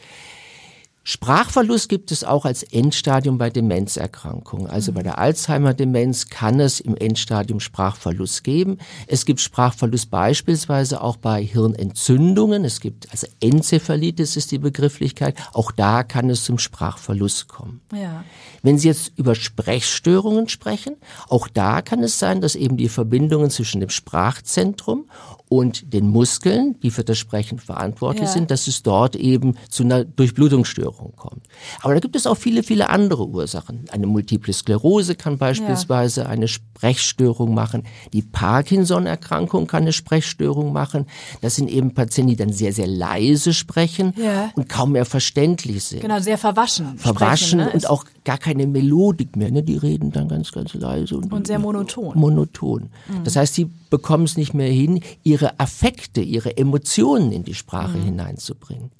Sprachverlust 1.08 1.88
gibt 1.88 2.12
es 2.12 2.24
auch 2.24 2.46
als 2.46 2.64
Endstadium 2.64 3.38
bei 3.38 3.52
Demenzerkrankungen. 3.52 4.66
Also 4.66 4.92
bei 4.92 5.04
der 5.04 5.20
Alzheimer-Demenz 5.20 6.30
kann 6.30 6.60
es 6.60 6.80
im 6.80 6.98
Endstadium 6.98 7.60
Sprachverlust 7.60 8.44
geben. 8.44 8.80
Es 9.06 9.26
gibt 9.26 9.40
Sprachverlust 9.40 10.10
beispielsweise 10.10 11.02
auch 11.02 11.18
bei 11.18 11.44
Hirnentzündungen. 11.44 12.66
Es 12.66 12.80
gibt, 12.80 13.12
also 13.12 13.28
Enzephalitis 13.40 14.36
ist 14.36 14.52
die 14.52 14.58
Begrifflichkeit. 14.58 15.38
Auch 15.54 15.72
da 15.72 16.02
kann 16.02 16.32
es 16.32 16.44
zum 16.44 16.58
Sprachverlust 16.58 17.50
kommen. 17.50 17.82
Ja. 17.94 18.24
Wenn 18.64 18.80
Sie 18.80 18.88
jetzt 18.88 19.12
über 19.16 19.36
Sprechstörungen 19.36 20.50
sprechen, 20.50 20.96
auch 21.30 21.48
da 21.48 21.84
kann 21.84 22.02
es 22.02 22.18
sein, 22.18 22.42
dass 22.42 22.56
eben 22.56 22.78
die 22.78 22.90
Verbindungen 22.90 23.52
zwischen 23.52 23.80
dem 23.80 23.92
Sprachzentrum 23.92 25.06
und 25.50 25.94
den 25.94 26.08
Muskeln, 26.08 26.80
die 26.80 26.90
für 26.90 27.04
das 27.04 27.20
Sprechen 27.20 27.60
verantwortlich 27.60 28.26
ja. 28.26 28.32
sind, 28.34 28.50
dass 28.50 28.66
es 28.66 28.82
dort 28.82 29.16
eben 29.16 29.56
zu 29.70 29.84
einer 29.84 30.04
Durchblutungsstörung 30.04 30.95
kommt. 31.16 31.48
Aber 31.82 31.94
da 31.94 32.00
gibt 32.00 32.16
es 32.16 32.28
auch 32.28 32.36
viele, 32.36 32.64
viele 32.64 32.90
andere 32.90 33.28
Ursachen. 33.28 33.86
Eine 33.92 34.08
Multiple 34.08 34.54
Sklerose 34.54 35.16
kann 35.16 35.38
beispielsweise 35.38 36.22
ja. 36.22 36.28
eine 36.28 36.48
Sprechstörung 36.48 37.54
machen. 37.54 37.84
Die 38.14 38.22
Parkinson-Erkrankung 38.22 39.68
kann 39.68 39.84
eine 39.84 39.94
Sprechstörung 39.94 40.74
machen. 40.74 41.06
Das 41.42 41.56
sind 41.56 41.70
eben 41.70 41.94
Patienten, 41.94 42.30
die 42.32 42.36
dann 42.36 42.52
sehr, 42.52 42.74
sehr 42.74 42.88
leise 42.88 43.54
sprechen 43.54 44.14
ja. 44.18 44.52
und 44.56 44.70
kaum 44.70 44.94
mehr 44.94 45.06
verständlich 45.06 45.84
sind. 45.84 46.02
Genau, 46.02 46.20
sehr 46.20 46.38
verwaschen. 46.38 46.98
Verwaschen 46.98 47.60
sprechen, 47.60 47.60
ne? 47.60 47.72
und 47.72 47.90
auch 47.90 48.06
gar 48.24 48.38
keine 48.38 48.68
Melodik 48.68 49.36
mehr. 49.36 49.52
Ne? 49.52 49.64
Die 49.64 49.78
reden 49.78 50.12
dann 50.12 50.28
ganz, 50.28 50.52
ganz 50.52 50.74
leise. 50.74 51.18
Und, 51.18 51.32
und 51.32 51.48
sehr 51.48 51.60
monoton. 51.60 52.18
Monoton. 52.18 52.90
Mhm. 53.08 53.24
Das 53.24 53.36
heißt, 53.36 53.54
sie 53.54 53.70
bekommen 53.90 54.26
es 54.26 54.38
nicht 54.38 54.54
mehr 54.54 54.72
hin, 54.72 55.02
ihre 55.24 55.60
Affekte, 55.60 56.22
ihre 56.22 56.58
Emotionen 56.58 57.32
in 57.32 57.44
die 57.44 57.54
Sprache 57.54 57.98
mhm. 57.98 58.04
hineinzubringen. 58.04 58.92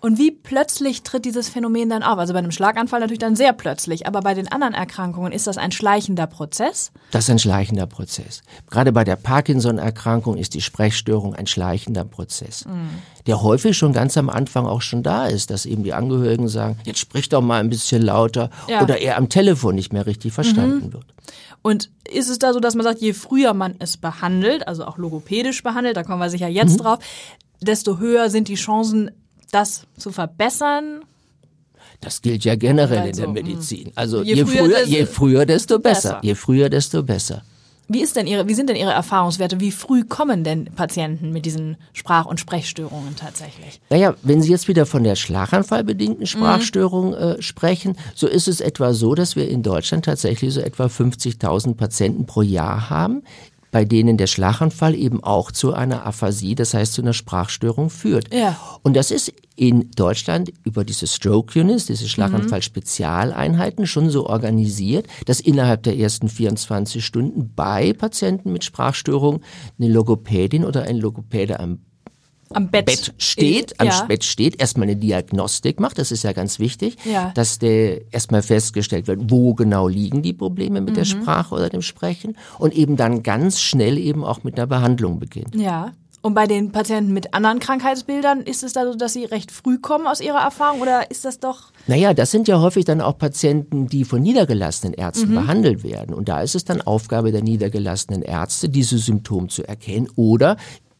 Und 0.00 0.18
wie 0.18 0.30
plötzlich 0.30 1.02
tritt 1.02 1.24
dieses 1.24 1.48
Phänomen 1.48 1.88
dann 1.88 2.02
auf? 2.02 2.18
Also 2.18 2.32
bei 2.32 2.38
einem 2.38 2.50
Schlaganfall 2.50 3.00
natürlich 3.00 3.18
dann 3.18 3.36
sehr 3.36 3.52
plötzlich, 3.52 4.06
aber 4.06 4.20
bei 4.20 4.34
den 4.34 4.50
anderen 4.50 4.74
Erkrankungen 4.74 5.32
ist 5.32 5.46
das 5.46 5.58
ein 5.58 5.72
schleichender 5.72 6.26
Prozess? 6.26 6.92
Das 7.10 7.24
ist 7.24 7.30
ein 7.30 7.38
schleichender 7.38 7.86
Prozess. 7.86 8.42
Gerade 8.70 8.92
bei 8.92 9.04
der 9.04 9.16
Parkinson-Erkrankung 9.16 10.36
ist 10.36 10.54
die 10.54 10.60
Sprechstörung 10.60 11.34
ein 11.34 11.46
schleichender 11.46 12.04
Prozess, 12.04 12.64
mhm. 12.66 12.90
der 13.26 13.42
häufig 13.42 13.76
schon 13.76 13.92
ganz 13.92 14.16
am 14.16 14.28
Anfang 14.28 14.66
auch 14.66 14.82
schon 14.82 15.02
da 15.02 15.26
ist, 15.26 15.50
dass 15.50 15.66
eben 15.66 15.82
die 15.82 15.94
Angehörigen 15.94 16.48
sagen, 16.48 16.78
jetzt 16.84 16.98
sprich 16.98 17.28
doch 17.28 17.42
mal 17.42 17.60
ein 17.60 17.70
bisschen 17.70 18.02
lauter 18.02 18.50
ja. 18.68 18.82
oder 18.82 18.98
er 19.00 19.16
am 19.16 19.28
Telefon 19.28 19.74
nicht 19.74 19.92
mehr 19.92 20.06
richtig 20.06 20.32
verstanden 20.32 20.86
mhm. 20.86 20.92
wird. 20.92 21.06
Und 21.62 21.90
ist 22.08 22.28
es 22.28 22.38
da 22.38 22.52
so, 22.52 22.60
dass 22.60 22.76
man 22.76 22.84
sagt, 22.84 23.00
je 23.00 23.12
früher 23.12 23.52
man 23.52 23.74
es 23.80 23.96
behandelt, 23.96 24.68
also 24.68 24.84
auch 24.84 24.98
logopädisch 24.98 25.64
behandelt, 25.64 25.96
da 25.96 26.04
kommen 26.04 26.20
wir 26.20 26.30
sicher 26.30 26.46
jetzt 26.46 26.78
mhm. 26.78 26.82
drauf, 26.82 26.98
desto 27.60 27.98
höher 27.98 28.30
sind 28.30 28.48
die 28.48 28.54
Chancen, 28.54 29.10
das 29.56 29.86
zu 29.98 30.12
verbessern? 30.12 31.00
Das 32.00 32.20
gilt 32.22 32.44
ja 32.44 32.54
generell 32.56 32.98
Also, 32.98 33.10
in 33.10 33.16
der 33.16 33.28
mm. 33.28 33.32
Medizin. 33.32 33.92
Also 33.94 34.22
Je 34.22 34.34
je, 34.34 34.44
früher, 34.44 34.56
früher, 34.64 34.68
desto- 34.78 34.90
je 34.90 35.06
früher, 35.06 35.46
desto 35.46 35.78
besser. 35.78 36.08
besser. 36.14 36.20
Je 36.22 36.34
früher, 36.34 36.68
desto 36.68 37.02
besser. 37.02 37.42
Wie 37.88 38.00
ist 38.02 38.16
denn 38.16 38.26
Ihre, 38.26 38.48
wie 38.48 38.54
sind 38.54 38.68
denn 38.68 38.76
Ihre 38.76 38.90
Erfahrungswerte? 38.90 39.60
Wie 39.60 39.70
früh 39.70 40.02
kommen 40.02 40.42
denn 40.42 40.64
Patienten 40.74 41.32
mit 41.32 41.46
diesen 41.46 41.76
Sprach- 41.92 42.26
und 42.26 42.40
Sprechstörungen 42.40 43.14
tatsächlich? 43.14 43.80
Naja, 43.90 44.14
wenn 44.24 44.42
Sie 44.42 44.50
jetzt 44.50 44.66
wieder 44.66 44.86
von 44.86 45.04
der 45.04 45.14
schlaganfallbedingten 45.14 46.26
Sprachstörung 46.26 47.14
äh, 47.14 47.40
sprechen, 47.40 47.96
so 48.14 48.26
ist 48.26 48.48
es 48.48 48.60
etwa 48.60 48.92
so, 48.92 49.14
dass 49.14 49.36
wir 49.36 49.48
in 49.48 49.62
Deutschland 49.62 50.04
tatsächlich 50.04 50.52
so 50.52 50.60
etwa 50.60 50.86
50.000 50.86 51.76
Patienten 51.76 52.26
pro 52.26 52.42
Jahr 52.42 52.90
haben, 52.90 53.22
bei 53.70 53.84
denen 53.84 54.16
der 54.16 54.26
Schlaganfall 54.26 54.94
eben 54.94 55.22
auch 55.22 55.50
zu 55.50 55.74
einer 55.74 56.06
Aphasie, 56.06 56.54
das 56.54 56.74
heißt 56.74 56.92
zu 56.92 57.02
einer 57.02 57.12
Sprachstörung 57.12 57.90
führt. 57.90 58.32
Ja. 58.32 58.58
Und 58.82 58.94
das 58.96 59.10
ist 59.10 59.32
in 59.56 59.90
Deutschland 59.96 60.52
über 60.64 60.84
diese 60.84 61.06
Stroke 61.06 61.58
Units, 61.58 61.86
diese 61.86 62.08
Schlaganfall-Spezialeinheiten 62.08 63.86
schon 63.86 64.10
so 64.10 64.26
organisiert, 64.26 65.06
dass 65.24 65.40
innerhalb 65.40 65.82
der 65.82 65.96
ersten 65.96 66.28
24 66.28 67.04
Stunden 67.04 67.52
bei 67.56 67.94
Patienten 67.94 68.52
mit 68.52 68.64
Sprachstörung 68.64 69.40
eine 69.78 69.88
Logopädin 69.88 70.64
oder 70.64 70.82
ein 70.82 70.98
Logopäde 70.98 71.58
am 71.58 71.78
Am 72.52 72.68
Bett, 72.68 72.86
Bett 72.86 73.14
steht, 73.18 73.78
am 73.80 73.88
ja. 73.88 74.04
Bett 74.04 74.22
steht, 74.24 74.60
erstmal 74.60 74.84
eine 74.88 74.96
Diagnostik 74.96 75.80
macht, 75.80 75.98
das 75.98 76.12
ist 76.12 76.22
ja 76.22 76.32
ganz 76.32 76.58
wichtig, 76.58 76.96
Ja. 77.04 77.32
dass 77.34 77.58
der 77.58 78.00
erstmal 78.12 78.42
festgestellt 78.42 79.08
wird, 79.08 79.30
wo 79.30 79.54
genau 79.54 79.88
liegen 79.88 80.22
die 80.22 80.32
Probleme 80.32 80.80
mit 80.80 80.96
der 80.96 81.04
Mhm. 81.04 81.08
Sprache 81.22 81.54
oder 81.54 81.68
dem 81.68 81.82
Sprechen 81.82 82.36
und 82.58 82.72
eben 82.74 82.96
dann 82.96 83.22
ganz 83.22 83.60
schnell 83.60 83.98
eben 83.98 84.24
auch 84.24 84.44
mit 84.44 84.56
einer 84.56 84.66
Behandlung 84.66 85.18
beginnt. 85.18 85.54
Ja. 85.56 85.92
Und 86.22 86.34
bei 86.34 86.48
den 86.48 86.72
Patienten 86.72 87.12
mit 87.12 87.34
anderen 87.34 87.60
Krankheitsbildern 87.60 88.40
ist 88.40 88.64
es 88.64 88.72
da 88.72 88.84
so, 88.84 88.96
dass 88.96 89.12
sie 89.12 89.26
recht 89.26 89.52
früh 89.52 89.78
kommen 89.78 90.08
aus 90.08 90.20
ihrer 90.20 90.40
Erfahrung 90.40 90.80
oder 90.80 91.08
ist 91.08 91.24
das 91.24 91.38
doch 91.38 91.70
Naja, 91.86 92.14
das 92.14 92.32
sind 92.32 92.48
ja 92.48 92.60
häufig 92.60 92.84
dann 92.84 93.00
auch 93.00 93.16
Patienten, 93.16 93.86
die 93.86 94.04
von 94.04 94.22
niedergelassenen 94.22 94.92
Ärzten 94.94 95.30
Mhm. 95.30 95.34
behandelt 95.36 95.84
werden. 95.84 96.14
Und 96.14 96.28
da 96.28 96.40
ist 96.42 96.56
es 96.56 96.64
dann 96.64 96.80
Aufgabe 96.80 97.30
der 97.30 97.42
niedergelassenen 97.42 98.22
Ärzte, 98.22 98.68
diese 98.68 98.98
Symptome 98.98 99.46
zu 99.48 99.62
erkennen 99.68 100.08
oder 100.16 100.56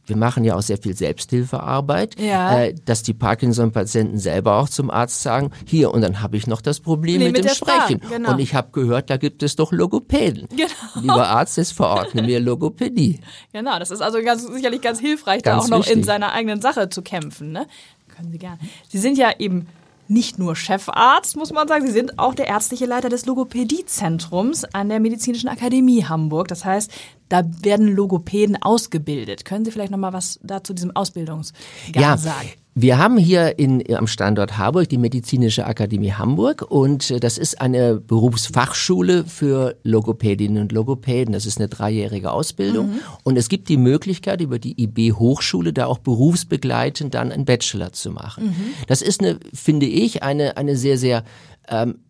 wir 0.06 0.16
machen 0.16 0.44
ja 0.44 0.54
auch 0.56 0.62
sehr 0.62 0.78
viel 0.78 0.96
Selbsthilfearbeit, 0.96 2.18
Ja. 2.20 2.60
äh, 2.62 2.74
dass 2.84 3.02
die 3.02 3.14
Parkinson-Patienten 3.14 4.18
selber 4.18 4.56
auch 4.56 4.68
zum 4.68 4.90
Arzt 4.90 5.22
sagen, 5.22 5.50
hier, 5.66 5.92
und 5.92 6.00
dann 6.02 6.22
habe 6.22 6.36
ich 6.36 6.46
noch 6.46 6.60
das 6.60 6.80
Problem 6.80 7.18
Nee, 7.18 7.26
mit, 7.26 7.36
mit 7.38 7.44
dem 7.44 7.54
Sprechen. 7.54 8.00
genau. 8.08 8.32
Und 8.32 8.38
ich 8.38 8.54
habe 8.54 8.70
gehört, 8.72 9.10
da 9.10 9.16
gibt 9.16 9.42
es 9.42 9.56
doch 9.56 9.72
Logopäden. 9.72 10.48
Genau. 10.96 11.14
Lieber 11.14 11.28
Arzt, 11.28 11.56
jetzt 11.58 11.72
verordne 11.72 12.22
mir 12.22 12.40
Logopädie. 12.40 13.20
Genau, 13.52 13.78
das 13.78 13.90
ist 13.90 14.00
also 14.00 14.22
ganz, 14.22 14.46
sicherlich 14.46 14.80
ganz 14.80 14.98
hilfreich, 14.98 15.42
da 15.42 15.52
Ganz 15.52 15.64
auch 15.64 15.68
noch 15.68 15.78
in 15.84 15.90
wichtig. 15.90 16.06
seiner 16.06 16.32
eigenen 16.32 16.60
Sache 16.60 16.88
zu 16.88 17.02
kämpfen. 17.02 17.52
Ne? 17.52 17.66
Können 18.16 18.30
Sie 18.32 18.38
gerne. 18.38 18.58
Sie 18.88 18.98
sind 18.98 19.18
ja 19.18 19.30
eben 19.38 19.66
nicht 20.08 20.38
nur 20.38 20.54
Chefarzt, 20.56 21.36
muss 21.36 21.52
man 21.52 21.66
sagen, 21.68 21.84
Sie 21.86 21.92
sind 21.92 22.18
auch 22.18 22.34
der 22.34 22.46
ärztliche 22.46 22.86
Leiter 22.86 23.08
des 23.08 23.26
Logopädiezentrums 23.26 24.64
an 24.72 24.88
der 24.88 25.00
Medizinischen 25.00 25.48
Akademie 25.48 26.04
Hamburg. 26.04 26.48
Das 26.48 26.64
heißt, 26.64 26.90
da 27.28 27.42
werden 27.62 27.88
Logopäden 27.94 28.60
ausgebildet. 28.60 29.44
Können 29.44 29.64
Sie 29.64 29.70
vielleicht 29.70 29.90
noch 29.90 29.98
mal 29.98 30.12
was 30.12 30.38
dazu 30.42 30.72
diesem 30.74 30.94
Ausbildungsgang 30.94 32.02
ja, 32.02 32.16
sagen? 32.16 32.48
Wir 32.78 32.98
haben 32.98 33.16
hier 33.16 33.58
in, 33.58 33.82
am 33.96 34.06
Standort 34.06 34.58
Harburg 34.58 34.88
die 34.90 34.98
Medizinische 34.98 35.64
Akademie 35.64 36.12
Hamburg 36.12 36.60
und 36.60 37.10
äh, 37.10 37.20
das 37.20 37.38
ist 37.38 37.58
eine 37.58 37.96
Berufsfachschule 37.96 39.24
für 39.24 39.76
Logopädinnen 39.82 40.60
und 40.62 40.72
Logopäden. 40.72 41.32
Das 41.32 41.46
ist 41.46 41.58
eine 41.58 41.68
dreijährige 41.68 42.30
Ausbildung 42.30 43.00
und 43.24 43.38
es 43.38 43.48
gibt 43.48 43.70
die 43.70 43.78
Möglichkeit 43.78 44.42
über 44.42 44.58
die 44.58 44.80
IB 44.80 45.12
Hochschule 45.12 45.72
da 45.72 45.86
auch 45.86 45.98
berufsbegleitend 45.98 47.14
dann 47.14 47.32
einen 47.32 47.46
Bachelor 47.46 47.92
zu 47.94 48.10
machen. 48.10 48.54
Das 48.88 49.00
ist 49.00 49.20
eine, 49.22 49.38
finde 49.54 49.86
ich, 49.86 50.22
eine, 50.22 50.58
eine 50.58 50.76
sehr, 50.76 50.98
sehr 50.98 51.24
ähm, 51.68 52.00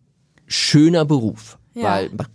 schöner 0.47 1.05
Beruf, 1.05 1.57
Ja. 1.75 1.83
weil 1.83 2.09
man 2.09 2.27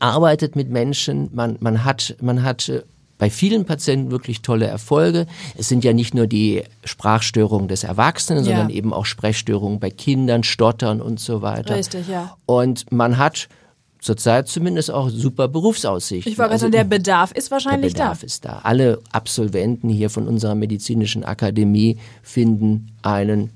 arbeitet 0.00 0.56
mit 0.56 0.70
Menschen, 0.70 1.30
man, 1.32 1.56
man 1.60 1.84
hat, 1.84 2.16
man 2.20 2.42
hat 2.42 2.68
äh, 2.68 2.82
bei 3.18 3.30
vielen 3.30 3.64
Patienten 3.64 4.10
wirklich 4.10 4.42
tolle 4.42 4.66
Erfolge. 4.66 5.26
Es 5.56 5.68
sind 5.68 5.84
ja 5.84 5.92
nicht 5.92 6.14
nur 6.14 6.26
die 6.26 6.62
Sprachstörungen 6.84 7.68
des 7.68 7.84
Erwachsenen, 7.84 8.44
Ja. 8.44 8.50
sondern 8.50 8.70
eben 8.70 8.92
auch 8.92 9.06
Sprechstörungen 9.06 9.80
bei 9.80 9.90
Kindern, 9.90 10.42
Stottern 10.42 11.00
und 11.00 11.18
so 11.20 11.42
weiter. 11.42 11.76
Richtig, 11.76 12.08
ja. 12.08 12.36
Und 12.46 12.92
man 12.92 13.16
hat 13.16 13.48
zurzeit 14.00 14.48
zumindest 14.48 14.90
auch 14.90 15.08
super 15.08 15.48
Berufsaussichten. 15.48 16.30
Ich 16.30 16.38
war 16.38 16.50
Also 16.50 16.68
der 16.68 16.84
Bedarf 16.84 17.32
ist 17.32 17.46
der 17.46 17.52
wahrscheinlich 17.52 17.94
Bedarf 17.94 18.22
ist 18.22 18.44
da. 18.44 18.60
Alle 18.62 19.00
Absolventen 19.10 19.88
hier 19.88 20.10
von 20.10 20.28
unserer 20.28 20.54
medizinischen 20.54 21.24
Akademie 21.24 21.98
finden 22.22 22.92
einen 23.02 23.50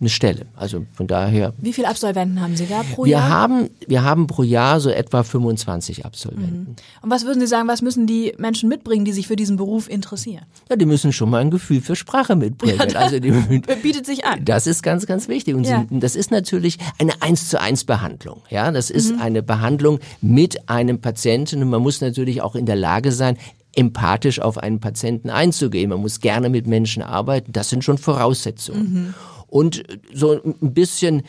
eine 0.00 0.08
Stelle. 0.08 0.46
Also 0.56 0.86
von 0.92 1.06
daher 1.06 1.50
da. 1.50 1.54
Wie 1.58 1.72
viele 1.72 1.88
Absolventen 1.88 2.40
haben 2.40 2.56
Sie 2.56 2.66
da 2.66 2.82
pro 2.94 3.04
wir 3.04 3.12
Jahr? 3.12 3.28
haben, 3.28 3.68
wir 3.86 4.02
haben 4.02 4.26
pro 4.26 4.42
Jahr 4.42 4.80
so 4.80 4.88
etwa 4.90 5.22
25 5.22 6.06
Absolventen. 6.06 6.76
Und 7.02 7.10
was 7.10 7.24
würden 7.26 7.38
Sie 7.40 7.46
sagen, 7.46 7.68
was 7.68 7.82
müssen 7.82 8.06
die 8.06 8.32
Menschen 8.38 8.68
mitbringen, 8.68 9.04
die 9.04 9.12
sich 9.12 9.26
für 9.28 9.36
diesen 9.36 9.56
Beruf 9.56 9.88
interessieren? 9.90 10.44
Ja, 10.70 10.76
die 10.76 10.86
müssen 10.86 11.12
schon 11.12 11.28
mal 11.30 11.38
ein 11.42 11.50
Gefühl 11.50 11.80
für 11.82 11.96
Sprache 11.96 12.34
mitbringen. 12.36 12.96
also 12.96 13.20
die, 13.20 13.30
Bietet 13.82 14.06
sich 14.06 14.24
an. 14.24 14.44
das 14.44 14.66
ist 14.66 14.82
ganz, 14.82 15.06
ganz 15.06 15.28
wichtig. 15.28 15.54
Und 15.54 15.66
Ja. 15.66 15.84
das 15.90 16.16
ist 16.16 16.30
natürlich 16.30 16.78
eine 16.98 17.12
eins 17.20 17.48
zu 17.48 17.60
eins 17.60 17.84
Behandlung. 17.84 18.42
Ja, 18.48 18.70
das 18.72 18.90
ist 18.90 19.12
eine 19.20 19.42
Behandlung 19.42 20.00
mit 20.22 20.68
einem 20.68 21.00
Patienten 21.00 21.62
und 21.62 21.68
man 21.70 21.82
muss 21.82 22.00
natürlich 22.00 22.40
auch 22.42 22.54
in 22.56 22.64
der 22.66 22.76
Lage 22.76 23.12
sein, 23.12 23.36
empathisch 23.76 24.40
auf 24.40 24.58
einen 24.58 24.80
Patienten 24.80 25.30
einzugehen. 25.30 25.90
Man 25.90 26.00
muss 26.00 26.20
gerne 26.20 26.48
mit 26.48 26.66
Menschen 26.66 27.02
arbeiten. 27.02 27.52
Das 27.52 27.68
sind 27.68 27.84
schon 27.84 27.98
Voraussetzungen. 27.98 29.14
Und 29.50 29.82
so 30.12 30.40
ein 30.42 30.72
bisschen 30.72 31.22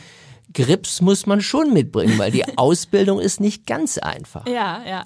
Grips 0.53 1.01
muss 1.01 1.25
man 1.25 1.41
schon 1.41 1.73
mitbringen, 1.73 2.17
weil 2.17 2.31
die 2.31 2.43
Ausbildung 2.57 3.19
ist 3.19 3.39
nicht 3.39 3.65
ganz 3.65 3.97
einfach. 3.97 4.45
Ja, 4.47 4.81
ja. 4.87 5.05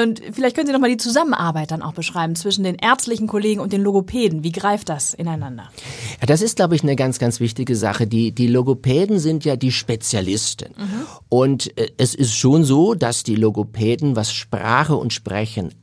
Und 0.00 0.20
vielleicht 0.32 0.54
können 0.54 0.66
Sie 0.66 0.72
noch 0.72 0.80
mal 0.80 0.90
die 0.90 0.96
Zusammenarbeit 0.96 1.70
dann 1.70 1.82
auch 1.82 1.92
beschreiben 1.92 2.36
zwischen 2.36 2.64
den 2.64 2.76
ärztlichen 2.76 3.26
Kollegen 3.26 3.60
und 3.60 3.72
den 3.72 3.82
Logopäden. 3.82 4.44
Wie 4.44 4.52
greift 4.52 4.88
das 4.88 5.14
ineinander? 5.14 5.70
Ja, 6.20 6.26
das 6.26 6.42
ist, 6.42 6.56
glaube 6.56 6.76
ich, 6.76 6.82
eine 6.82 6.96
ganz, 6.96 7.18
ganz 7.18 7.40
wichtige 7.40 7.74
Sache. 7.74 8.06
Die, 8.06 8.32
die 8.32 8.46
Logopäden 8.46 9.18
sind 9.18 9.44
ja 9.44 9.56
die 9.56 9.72
Spezialisten. 9.72 10.74
Und 11.28 11.76
äh, 11.78 11.90
es 11.96 12.14
ist 12.14 12.34
schon 12.34 12.64
so, 12.64 12.94
dass 12.94 13.22
die 13.22 13.36
Logopäden, 13.36 14.16
was 14.16 14.32
Sprache 14.32 14.96
und 14.96 15.12
Sprechen 15.12 15.74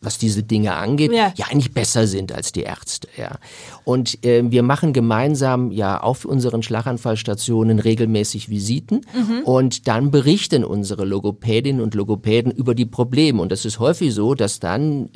was 0.00 0.18
diese 0.18 0.42
Dinge 0.42 0.74
angeht, 0.74 1.12
Ja. 1.12 1.32
ja, 1.36 1.46
eigentlich 1.50 1.72
besser 1.72 2.06
sind 2.06 2.32
als 2.32 2.52
die 2.52 2.62
Ärzte. 2.62 3.08
Ja. 3.16 3.38
Und 3.84 4.24
äh, 4.24 4.42
wir 4.48 4.62
machen 4.62 4.92
gemeinsam 4.92 5.70
ja 5.72 6.00
auf 6.00 6.24
unseren 6.24 6.62
Schlaganfallstationen 6.62 7.78
regelmäßig 7.80 8.48
Visiten 8.48 9.00
und 9.44 9.88
dann 9.88 10.10
berichten 10.10 10.64
unsere 10.64 11.04
Logopädinnen 11.04 11.82
und 11.82 11.94
Logopäden 11.94 12.52
über 12.52 12.74
die 12.74 12.86
Probleme. 12.86 13.42
Und 13.42 13.50
das 13.50 13.64
ist 13.64 13.78
häufig 13.80 14.14
so, 14.14 14.34
dass 14.34 14.60
dann 14.60 15.10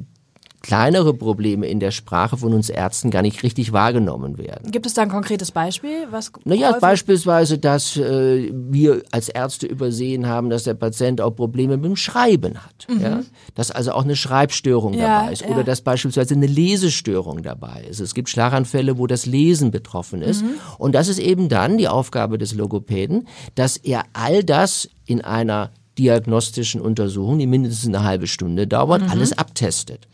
kleinere 0.62 1.12
Probleme 1.14 1.66
in 1.66 1.80
der 1.80 1.90
Sprache 1.90 2.36
von 2.36 2.52
uns 2.54 2.70
Ärzten 2.70 3.10
gar 3.10 3.22
nicht 3.22 3.42
richtig 3.42 3.72
wahrgenommen 3.72 4.38
werden. 4.38 4.70
Gibt 4.70 4.86
es 4.86 4.94
da 4.94 5.02
ein 5.02 5.08
konkretes 5.08 5.50
Beispiel? 5.50 6.06
Was 6.10 6.30
Naja, 6.44 6.76
beispielsweise, 6.80 7.58
dass 7.58 7.96
äh, 7.96 8.50
wir 8.52 9.02
als 9.10 9.28
Ärzte 9.28 9.66
übersehen 9.66 10.26
haben, 10.26 10.50
dass 10.50 10.64
der 10.64 10.74
Patient 10.74 11.20
auch 11.20 11.32
Probleme 11.32 11.76
mit 11.76 11.86
dem 11.86 11.96
Schreiben 11.96 12.58
hat. 12.58 12.86
Ja? 13.00 13.20
Dass 13.54 13.70
also 13.70 13.92
auch 13.92 14.04
eine 14.04 14.16
Schreibstörung 14.16 14.92
Mhm. 14.92 14.98
Ja, 14.98 15.20
dabei 15.20 15.32
ist. 15.32 15.42
ja. 15.42 15.48
Oder 15.48 15.64
dass 15.64 15.80
beispielsweise 15.80 16.34
eine 16.34 16.46
Lesestörung 16.46 17.42
dabei 17.42 17.84
ist. 17.88 18.00
Es 18.00 18.14
gibt 18.14 18.28
Schlaganfälle, 18.28 18.98
wo 18.98 19.06
das 19.06 19.26
Lesen 19.26 19.70
betroffen 19.70 20.22
ist. 20.22 20.42
Mhm. 20.42 20.54
Und 20.78 20.94
das 20.94 21.08
ist 21.08 21.18
eben 21.18 21.48
dann 21.48 21.76
die 21.78 21.88
Aufgabe 21.88 22.38
des 22.38 22.54
Logopäden, 22.54 23.26
dass 23.54 23.76
er 23.76 24.04
all 24.12 24.44
das 24.44 24.88
in 25.06 25.20
einer 25.22 25.70
diagnostischen 25.98 26.80
Untersuchung, 26.80 27.38
die 27.38 27.46
mindestens 27.46 27.88
eine 27.88 28.02
halbe 28.04 28.26
Stunde 28.26 28.66
dauert, 28.66 29.02
Mhm. 29.02 29.10
alles 29.10 29.36
abtestet. 29.36 30.08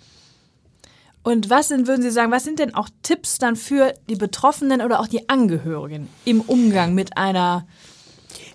Und 1.29 1.51
was 1.51 1.69
sind, 1.69 1.87
würden 1.87 2.01
Sie 2.01 2.11
sagen, 2.11 2.33
was 2.33 2.45
sind 2.45 2.59
denn 2.59 2.75
auch 2.75 2.89
Tipps 3.03 3.37
dann 3.37 3.55
für 3.55 3.93
die 4.09 4.17
Betroffenen 4.17 4.81
oder 4.81 4.99
auch 4.99 5.09
die 5.09 5.29
Angehörigen 5.29 6.09
im 6.25 6.41
Umgang 6.41 6.95
mit 6.95 7.19
einer 7.19 7.67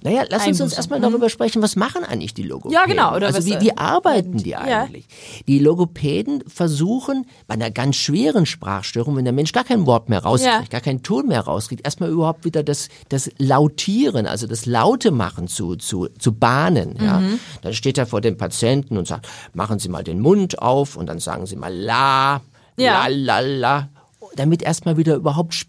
Naja, 0.02 0.24
lass 0.28 0.48
uns 0.48 0.60
uns 0.60 0.74
erstmal 0.74 1.00
darüber 1.00 1.30
sprechen, 1.30 1.62
was 1.62 1.76
machen 1.76 2.04
eigentlich 2.04 2.34
die 2.34 2.42
Logopäden? 2.42 2.74
Ja, 2.74 2.88
genau, 2.88 3.16
oder 3.16 3.28
also 3.28 3.46
wie, 3.46 3.54
äh, 3.54 3.62
wie 3.62 3.78
arbeiten 3.78 4.38
die 4.38 4.50
ja. 4.50 4.62
eigentlich? 4.62 5.06
Die 5.48 5.60
Logopäden 5.60 6.44
versuchen 6.48 7.28
bei 7.46 7.54
einer 7.54 7.70
ganz 7.70 7.98
schweren 7.98 8.48
Sprachstörung, 8.48 9.16
wenn 9.18 9.26
der 9.26 9.34
Mensch 9.34 9.52
gar 9.52 9.66
kein 9.66 9.86
Wort 9.86 10.10
mehr 10.10 10.24
rauskriegt, 10.24 10.52
Ja. 10.52 10.64
gar 10.68 10.82
keinen 10.82 11.04
Ton 11.04 11.28
mehr 11.28 11.42
rauskriegt, 11.42 11.86
erstmal 11.86 12.10
überhaupt 12.10 12.44
wieder 12.44 12.64
das, 12.64 12.90
das 13.08 13.30
Lautieren, 13.38 14.26
also 14.26 14.48
das 14.48 14.66
Laute 14.66 15.12
machen 15.12 15.48
zu, 15.48 15.76
zu, 15.76 16.08
zu 16.18 16.34
bahnen. 16.34 16.98
Ja? 17.00 17.20
Mhm. 17.20 17.40
Dann 17.62 17.76
steht 17.76 18.00
er 18.00 18.08
vor 18.08 18.22
dem 18.22 18.36
Patienten 18.36 18.98
und 18.98 19.08
sagt, 19.08 19.28
machen 19.54 19.78
Sie 19.78 19.90
mal 19.90 20.04
den 20.04 20.20
Mund 20.22 20.58
auf 20.58 20.96
und 20.96 21.06
dann 21.06 21.20
sagen 21.20 21.46
Sie 21.46 21.56
mal 21.56 21.72
la, 21.72 22.42
Ja. 22.78 23.08
la, 23.08 23.40
la, 23.40 23.40
la, 23.40 23.90
damit 24.36 24.62
erstmal 24.62 24.98
wieder 24.98 25.16
überhaupt 25.16 25.66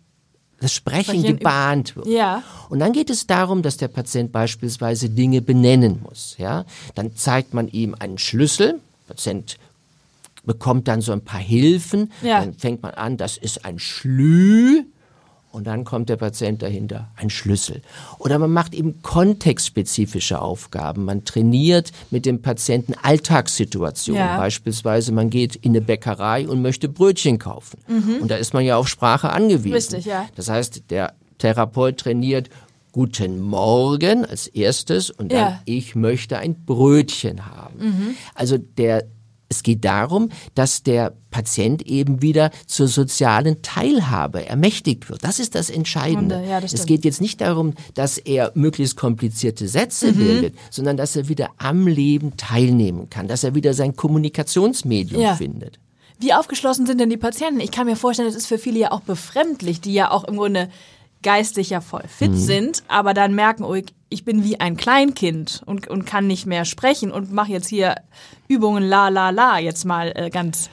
das 0.61 0.73
Sprechen 0.73 1.18
Sprechen- 1.18 1.37
gebahnt 1.38 1.96
wird. 1.96 2.06
Ja. 2.06 2.42
Und 2.70 2.78
dann 2.78 2.92
geht 2.92 3.11
es 3.11 3.26
darum, 3.26 3.62
dass 3.62 3.76
der 3.76 3.88
Patient 3.88 4.32
beispielsweise 4.32 5.11
Dinge 5.11 5.42
benennen 5.42 6.00
muss. 6.02 6.37
Ja? 6.38 6.64
Dann 6.94 7.14
zeigt 7.16 7.52
man 7.52 7.68
ihm 7.68 7.94
einen 7.99 8.16
Schlüssel. 8.18 8.80
Der 9.08 9.14
Patient 9.14 9.58
bekommt 10.44 10.88
dann 10.88 11.00
so 11.02 11.12
ein 11.12 11.23
paar 11.23 11.40
Hilfen. 11.40 12.11
Ja. 12.23 12.40
Dann 12.40 12.54
fängt 12.54 12.82
man 12.82 12.92
an, 12.94 13.16
das 13.16 13.37
ist 13.37 13.64
ein 13.64 13.78
Schlü. 13.78 14.84
Und 15.54 15.68
dann 15.68 15.84
kommt 15.84 16.08
der 16.08 16.16
Patient 16.16 16.62
dahinter, 16.62 17.11
ein 17.14 17.30
Schlüssel. 17.30 17.80
Oder 18.18 18.40
man 18.40 18.52
macht 18.52 18.75
eben 18.75 19.02
kontextspezifische 19.02 20.42
Aufgaben. 20.42 21.04
Man 21.04 21.25
trainiert 21.25 21.92
mit 22.11 22.26
dem 22.26 22.42
Patienten 22.42 22.94
Alltagssituationen. 23.00 24.20
Ja. 24.20 24.37
Beispielsweise, 24.37 25.12
man 25.12 25.30
geht 25.30 25.54
in 25.54 25.70
eine 25.70 25.80
Bäckerei 25.80 26.49
und 26.49 26.61
möchte 26.61 26.88
Brötchen 26.88 27.38
kaufen. 27.38 27.78
Und 28.20 28.30
da 28.32 28.37
ist 28.37 28.52
man 28.52 28.64
ja 28.64 28.76
auf 28.76 28.88
Sprache 28.88 29.30
angewiesen. 29.30 29.68
Mhm. 29.68 29.75
Richtig, 29.75 30.04
ja. 30.06 30.26
Das 30.34 30.49
heißt, 30.49 30.90
der 30.90 31.14
Therapeut 31.38 31.99
trainiert 31.99 32.49
Guten 32.90 33.40
Morgen 33.40 34.25
als 34.25 34.46
erstes 34.49 35.11
und 35.11 35.30
dann 35.32 35.38
Ja. 35.38 35.50
Mhm. 35.50 35.56
ich 35.66 35.94
möchte 35.94 36.38
ein 36.38 36.64
Brötchen 36.64 37.46
haben. 37.46 38.16
Also 38.34 38.56
der 38.58 39.04
es 39.49 39.63
geht 39.63 39.85
darum, 39.85 40.31
dass 40.55 40.83
der 40.83 41.13
Patient 41.31 41.83
eben 41.83 42.23
wieder 42.23 42.51
zur 42.67 42.89
sozialen 42.89 43.61
Teilhabe 43.63 44.47
ermächtigt 44.47 45.09
wird. 45.09 45.25
Das 45.25 45.39
ist 45.39 45.55
das 45.55 45.71
Entscheidende. 45.71 46.45
Ja, 46.49 46.61
das 46.61 46.73
es 46.73 46.87
geht 46.87 47.05
jetzt 47.05 47.21
nicht 47.21 47.41
darum, 47.41 47.75
dass 47.95 48.19
er 48.19 48.53
möglichst 48.55 48.97
komplizierte 48.97 49.69
Sätze 49.69 50.13
Mhm. 50.13 50.17
bildet, 50.19 50.55
sondern 50.71 50.97
dass 50.97 51.17
er 51.17 51.29
wieder 51.29 51.51
am 51.59 51.87
Leben 51.87 52.37
teilnehmen 52.37 53.11
kann, 53.11 53.29
dass 53.29 53.45
er 53.45 53.55
wieder 53.55 53.75
sein 53.75 53.97
Kommunikationsmedium 53.97 55.21
Ja. 55.21 55.35
findet. 55.35 55.79
Wie 56.21 56.33
aufgeschlossen 56.33 56.87
sind 56.87 57.01
denn 57.01 57.11
die 57.11 57.17
Patienten? 57.17 57.61
Ich 57.61 57.73
kann 57.73 57.87
mir 57.87 57.97
vorstellen, 57.97 58.29
das 58.29 58.37
ist 58.37 58.47
für 58.47 58.59
viele 58.59 58.79
ja 58.79 58.93
auch 58.93 59.01
befremdlich, 59.01 59.81
die 59.81 59.93
ja 59.93 60.11
auch 60.13 60.25
im 60.25 60.37
Grunde 60.37 60.69
geistig 61.25 61.71
ja 61.71 61.81
voll 61.81 62.04
fit 62.07 62.31
Mhm. 62.31 62.37
sind, 62.38 62.83
aber 62.87 63.12
dann 63.14 63.35
merken, 63.35 63.64
oh, 63.64 63.75
ich, 63.75 64.25
bin 64.25 64.45
wie 64.45 64.61
ein 64.61 64.76
Kleinkind 64.76 65.62
und, 65.66 65.88
und 65.88 66.04
kann 66.07 66.28
nicht 66.28 66.47
mehr 66.47 66.64
sprechen 66.64 67.11
und 67.11 67.33
mache 67.33 67.50
jetzt 67.50 67.66
hier 67.66 67.97
Übungen 68.47 68.85
la 68.85 69.09
la 69.09 69.31
la, 69.31 69.59
jetzt 69.59 69.85
mal 69.85 70.12
äh, 70.14 70.31
ganz 70.31 70.71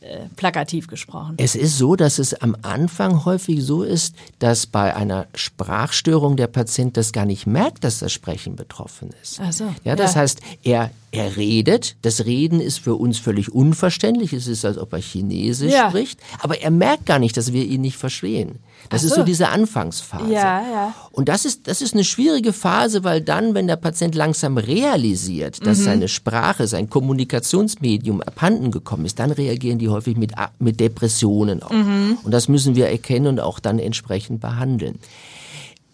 äh, 0.00 0.26
plakativ 0.36 0.86
gesprochen. 0.86 1.34
Es 1.38 1.56
ist 1.56 1.76
so, 1.76 1.96
dass 1.96 2.20
es 2.20 2.34
am 2.34 2.56
Anfang 2.62 3.24
häufig 3.24 3.64
so 3.64 3.82
ist, 3.82 4.14
dass 4.38 4.66
bei 4.66 4.94
einer 4.94 5.26
Sprachstörung 5.34 6.36
der 6.36 6.46
Patient 6.46 6.96
das 6.96 7.10
gar 7.12 7.26
nicht 7.26 7.46
merkt, 7.48 7.82
dass 7.82 7.98
das 7.98 8.12
Sprechen 8.12 8.54
betroffen 8.54 9.10
ist. 9.22 9.40
Ach 9.42 9.52
so, 9.52 9.64
Ja, 9.82 9.96
das 9.96 10.14
ja. 10.14 10.20
heißt, 10.20 10.40
er, 10.62 10.90
er 11.10 11.36
redet. 11.36 11.96
Das 12.02 12.24
Reden 12.26 12.60
ist 12.60 12.78
für 12.78 12.94
uns 12.94 13.18
völlig 13.18 13.52
unverständlich. 13.52 14.32
Es 14.32 14.46
ist, 14.46 14.64
als 14.64 14.78
ob 14.78 14.92
er 14.92 15.00
Chinesisch 15.00 15.72
Ja. 15.72 15.88
spricht. 15.90 16.20
Aber 16.40 16.60
er 16.60 16.70
merkt 16.70 17.06
gar 17.06 17.18
nicht, 17.18 17.36
dass 17.36 17.52
wir 17.52 17.64
ihn 17.64 17.80
nicht 17.80 17.96
verstehen. 17.96 18.60
Das 18.90 19.02
Ach 19.02 19.04
ist 19.06 19.10
so. 19.10 19.16
so 19.16 19.22
diese 19.24 19.48
Anfangsphase. 19.48 20.32
Ja, 20.32 20.62
ja. 20.62 20.94
Und 21.12 21.28
das 21.28 21.44
ist, 21.44 21.68
das 21.68 21.82
ist 21.82 21.92
eine 21.94 22.04
schwierige 22.04 22.52
Phase, 22.54 23.04
weil 23.04 23.20
dann, 23.20 23.52
wenn 23.54 23.66
der 23.66 23.76
Patient 23.76 24.14
langsam 24.14 24.56
realisiert, 24.56 25.60
Mhm. 25.60 25.64
dass 25.64 25.78
seine 25.84 26.08
Sprache, 26.08 26.66
sein 26.66 26.88
Kommunikationsmedium 26.88 28.20
abhanden 28.22 28.70
gekommen 28.70 29.04
ist, 29.04 29.18
dann 29.18 29.30
reagieren 29.30 29.78
die 29.78 29.88
häufig 29.88 30.16
mit, 30.16 30.32
mit 30.58 30.80
Depressionen 30.80 31.62
auch. 31.62 31.70
Mhm. 31.70 32.18
Und 32.22 32.30
das 32.32 32.48
müssen 32.48 32.76
wir 32.76 32.88
erkennen 32.88 33.26
und 33.26 33.40
auch 33.40 33.58
dann 33.60 33.78
entsprechend 33.78 34.40
behandeln. 34.40 34.98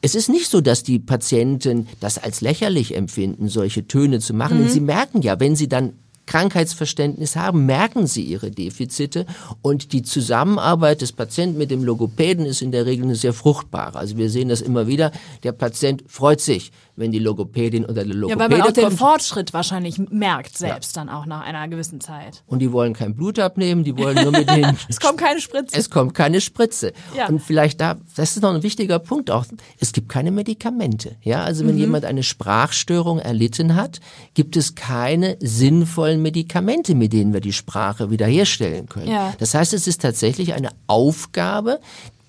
Es 0.00 0.14
ist 0.14 0.28
nicht 0.28 0.50
so, 0.50 0.60
dass 0.60 0.82
die 0.82 0.98
Patienten 0.98 1.88
das 2.00 2.18
als 2.18 2.42
lächerlich 2.42 2.94
empfinden, 2.94 3.48
solche 3.48 3.88
Töne 3.88 4.20
zu 4.20 4.34
machen. 4.34 4.58
Mhm. 4.58 4.62
Denn 4.64 4.70
sie 4.72 4.80
merken 4.80 5.22
ja, 5.22 5.40
wenn 5.40 5.56
sie 5.56 5.68
dann 5.68 5.94
Krankheitsverständnis 6.26 7.36
haben, 7.36 7.66
merken 7.66 8.06
sie 8.06 8.22
ihre 8.22 8.50
Defizite 8.50 9.26
und 9.62 9.92
die 9.92 10.02
Zusammenarbeit 10.02 11.00
des 11.00 11.12
Patienten 11.12 11.58
mit 11.58 11.70
dem 11.70 11.84
Logopäden 11.84 12.46
ist 12.46 12.62
in 12.62 12.72
der 12.72 12.86
Regel 12.86 13.04
eine 13.04 13.16
sehr 13.16 13.32
fruchtbare. 13.32 13.98
Also 13.98 14.16
wir 14.16 14.30
sehen 14.30 14.48
das 14.48 14.60
immer 14.60 14.86
wieder. 14.86 15.12
Der 15.42 15.52
Patient 15.52 16.02
freut 16.06 16.40
sich, 16.40 16.72
wenn 16.96 17.10
die 17.12 17.18
Logopädin 17.18 17.84
oder 17.84 17.94
der 17.94 18.06
Ja, 18.06 18.12
Logopäde 18.14 18.38
weil 18.40 18.48
man 18.58 18.62
auch 18.68 18.72
den 18.72 18.84
kommt. 18.84 18.98
Fortschritt 18.98 19.52
wahrscheinlich 19.52 19.98
merkt 20.10 20.56
selbst 20.56 20.96
dann 20.96 21.08
auch 21.08 21.26
nach 21.26 21.40
einer 21.42 21.66
gewissen 21.68 22.00
Zeit. 22.00 22.42
Und 22.46 22.60
die 22.60 22.70
wollen 22.72 22.92
kein 22.92 23.14
Blut 23.14 23.38
abnehmen, 23.38 23.82
die 23.84 23.96
wollen 23.98 24.22
nur 24.22 24.32
mit 24.32 24.48
den 24.48 24.76
Es 24.88 25.00
kommt 25.00 25.18
keine 25.18 25.40
Spritze. 25.40 25.76
Es 25.76 25.90
kommt 25.90 26.14
keine 26.14 26.40
Spritze. 26.40 26.92
Ja. 27.16 27.28
Und 27.28 27.40
vielleicht 27.40 27.80
da, 27.80 27.96
das 28.16 28.36
ist 28.36 28.42
noch 28.42 28.54
ein 28.54 28.62
wichtiger 28.62 28.98
Punkt 28.98 29.30
auch, 29.30 29.44
es 29.80 29.92
gibt 29.92 30.08
keine 30.08 30.30
Medikamente. 30.30 31.16
Ja, 31.22 31.42
also 31.42 31.64
Mhm. 31.64 31.68
wenn 31.68 31.78
jemand 31.78 32.04
eine 32.04 32.22
Sprachstörung 32.22 33.18
erlitten 33.18 33.74
hat, 33.74 34.00
gibt 34.34 34.56
es 34.56 34.74
keine 34.74 35.36
sinnvollen 35.40 36.22
Medikamente, 36.22 36.94
mit 36.94 37.12
denen 37.12 37.32
wir 37.32 37.40
die 37.40 37.52
Sprache 37.52 38.10
wiederherstellen 38.10 38.88
können. 38.88 39.08
Ja. 39.08 39.32
Das 39.38 39.54
heißt, 39.54 39.72
es 39.74 39.86
ist 39.86 40.00
tatsächlich 40.02 40.54
eine 40.54 40.68
Aufgabe 40.86 41.80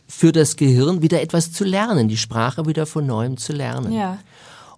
für 0.08 0.32
das 0.32 0.56
Gehirn, 0.56 1.02
wieder 1.02 1.22
etwas 1.22 1.52
zu 1.52 1.64
lernen, 1.64 2.08
die 2.08 2.18
Sprache 2.18 2.66
wieder 2.68 2.86
von 2.86 3.06
neuem 3.06 3.38
zu 3.38 3.54
lernen. 3.54 3.92
Ja. 3.92 4.20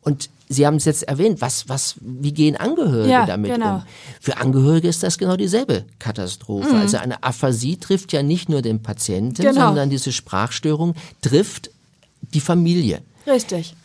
Und 0.08 0.30
Sie 0.50 0.66
haben 0.66 0.78
es 0.78 0.86
jetzt 0.86 1.04
erwähnt, 1.04 1.42
was, 1.42 1.68
was, 1.68 1.96
wie 2.00 2.32
gehen 2.32 2.56
Angehörige 2.56 3.12
Ja, 3.12 3.26
damit 3.26 3.52
genau. 3.54 3.76
um? 3.76 3.84
Für 4.22 4.38
Angehörige 4.38 4.88
ist 4.88 5.04
das 5.04 5.18
genau 5.18 5.36
dieselbe 5.36 5.84
Katastrophe. 6.00 6.74
Also 6.74 6.96
eine 6.96 7.22
Aphasie 7.22 7.76
trifft 7.76 8.14
ja 8.14 8.24
nicht 8.24 8.48
nur 8.48 8.62
den 8.62 8.82
Patienten, 8.82 9.42
Mhm. 9.42 9.48
Genau. 9.50 9.66
sondern 9.68 9.90
diese 9.90 10.14
Sprachstörung 10.14 10.96
trifft 11.22 11.70
die 12.34 12.40
Familie. 12.40 13.02
Richtig. 13.28 13.76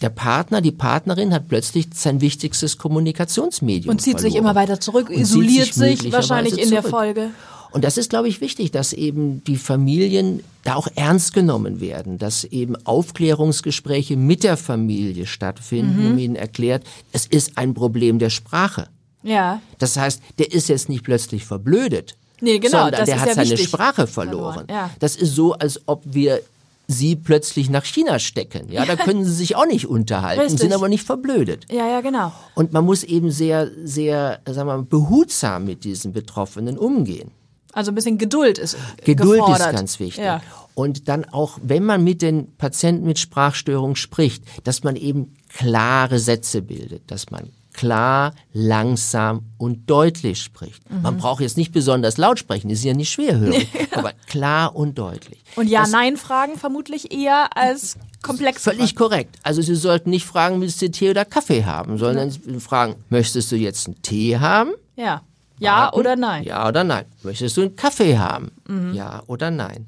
Der 0.00 0.08
Partner, 0.08 0.62
die 0.62 0.72
Partnerin 0.72 1.34
hat 1.34 1.48
plötzlich 1.48 1.88
sein 1.92 2.22
wichtigstes 2.22 2.78
Kommunikationsmedium 2.78 3.90
Und 3.90 4.00
zieht 4.00 4.18
sich 4.20 4.32
verloren. 4.32 4.52
immer 4.52 4.54
weiter 4.54 4.80
zurück, 4.80 5.10
Und 5.10 5.16
isoliert 5.16 5.66
sich, 5.74 5.76
möglicherweise 5.76 6.12
wahrscheinlich 6.12 6.58
in 6.62 6.70
der 6.70 6.80
zurück. 6.80 6.90
Folge. 6.90 7.30
Und 7.72 7.84
das 7.84 7.98
ist, 7.98 8.08
glaube 8.08 8.28
ich, 8.28 8.40
wichtig, 8.40 8.70
dass 8.70 8.94
eben 8.94 9.44
die 9.44 9.56
Familien 9.56 10.42
da 10.64 10.74
auch 10.74 10.88
ernst 10.94 11.32
genommen 11.32 11.80
werden, 11.80 12.18
dass 12.18 12.44
eben 12.44 12.76
Aufklärungsgespräche 12.86 14.16
mit 14.16 14.42
der 14.44 14.56
Familie 14.56 15.26
stattfinden, 15.26 16.04
Mhm. 16.06 16.12
um 16.12 16.18
ihnen 16.18 16.36
erklärt, 16.36 16.84
es 17.12 17.26
ist 17.26 17.56
ein 17.56 17.74
Problem 17.74 18.18
der 18.18 18.30
Sprache. 18.30 18.88
Ja. 19.22 19.60
Das 19.78 19.96
heißt, 19.96 20.22
der 20.38 20.52
ist 20.52 20.68
jetzt 20.68 20.88
nicht 20.88 21.04
plötzlich 21.04 21.44
verblödet, 21.44 22.16
Nee, 22.42 22.58
genau, 22.58 22.78
sondern 22.84 23.00
das 23.00 23.04
der 23.10 23.20
hat 23.20 23.28
ja 23.28 23.34
seine 23.34 23.50
wichtig. 23.50 23.68
Sprache 23.68 24.06
verloren. 24.06 24.66
Verloren, 24.66 24.66
ja. 24.70 24.90
Das 24.98 25.14
ist 25.16 25.34
so, 25.34 25.52
als 25.54 25.80
ob 25.86 26.02
wir 26.06 26.40
sie 26.88 27.14
plötzlich 27.16 27.68
nach 27.70 27.84
China 27.84 28.18
stecken. 28.18 28.72
Ja, 28.72 28.84
da 28.86 28.96
können 28.96 29.24
sie 29.24 29.32
sich 29.32 29.54
auch 29.56 29.66
nicht 29.66 29.86
unterhalten, 29.86 30.40
Richtig. 30.40 30.58
sind 30.60 30.72
aber 30.72 30.88
nicht 30.88 31.04
verblödet. 31.04 31.66
Ja, 31.70 31.86
ja, 31.86 32.00
genau. 32.00 32.32
Und 32.54 32.72
man 32.72 32.84
muss 32.84 33.04
eben 33.04 33.30
sehr, 33.30 33.70
sehr, 33.84 34.40
sagen 34.46 34.68
wir 34.68 34.76
mal, 34.78 34.82
behutsam 34.82 35.66
mit 35.66 35.84
diesen 35.84 36.12
Betroffenen 36.12 36.78
umgehen. 36.78 37.30
Also 37.72 37.92
ein 37.92 37.94
bisschen 37.94 38.18
Geduld 38.18 38.58
ist 38.58 38.76
Geduld 39.04 39.40
gefordert. 39.40 39.68
ist 39.68 39.76
ganz 39.76 40.00
wichtig. 40.00 40.24
Ja. 40.24 40.42
Und 40.74 41.08
dann 41.08 41.24
auch, 41.26 41.58
wenn 41.62 41.84
man 41.84 42.02
mit 42.04 42.22
den 42.22 42.56
Patienten 42.56 43.06
mit 43.06 43.18
Sprachstörungen 43.18 43.96
spricht, 43.96 44.44
dass 44.64 44.82
man 44.82 44.96
eben 44.96 45.36
klare 45.48 46.18
Sätze 46.18 46.62
bildet, 46.62 47.10
dass 47.10 47.30
man 47.30 47.50
klar, 47.72 48.34
langsam 48.52 49.42
und 49.58 49.88
deutlich 49.88 50.42
spricht. 50.42 50.88
Mhm. 50.90 51.02
Man 51.02 51.18
braucht 51.18 51.40
jetzt 51.40 51.56
nicht 51.56 51.72
besonders 51.72 52.18
laut 52.18 52.38
sprechen, 52.38 52.74
sind 52.74 52.88
ja 52.88 52.94
nicht 52.94 53.10
schwerhörig, 53.10 53.68
aber 53.92 54.12
klar 54.26 54.74
und 54.74 54.98
deutlich. 54.98 55.42
Und 55.56 55.68
Ja-Nein-Fragen 55.68 56.58
vermutlich 56.58 57.12
eher 57.12 57.56
als 57.56 57.96
komplex. 58.22 58.64
Völlig 58.64 58.96
korrekt. 58.96 59.36
Also 59.42 59.62
Sie 59.62 59.74
sollten 59.74 60.10
nicht 60.10 60.26
fragen, 60.26 60.60
willst 60.60 60.82
du 60.82 60.90
Tee 60.90 61.10
oder 61.10 61.24
Kaffee 61.24 61.64
haben, 61.64 61.98
sondern 61.98 62.30
Sie 62.30 62.60
fragen, 62.60 62.96
möchtest 63.08 63.50
du 63.52 63.56
jetzt 63.56 63.86
einen 63.86 64.02
Tee 64.02 64.38
haben? 64.38 64.72
Ja. 64.96 65.22
Ja 65.60 65.82
Warten? 65.82 65.98
oder 66.00 66.16
nein. 66.16 66.42
Mhm. 66.42 66.48
Ja 66.48 66.68
oder 66.68 66.82
nein. 66.84 67.04
Möchtest 67.22 67.56
du 67.56 67.60
einen 67.62 67.76
Kaffee 67.76 68.18
haben? 68.18 68.50
Ja 68.92 69.22
oder 69.28 69.50
nein. 69.50 69.86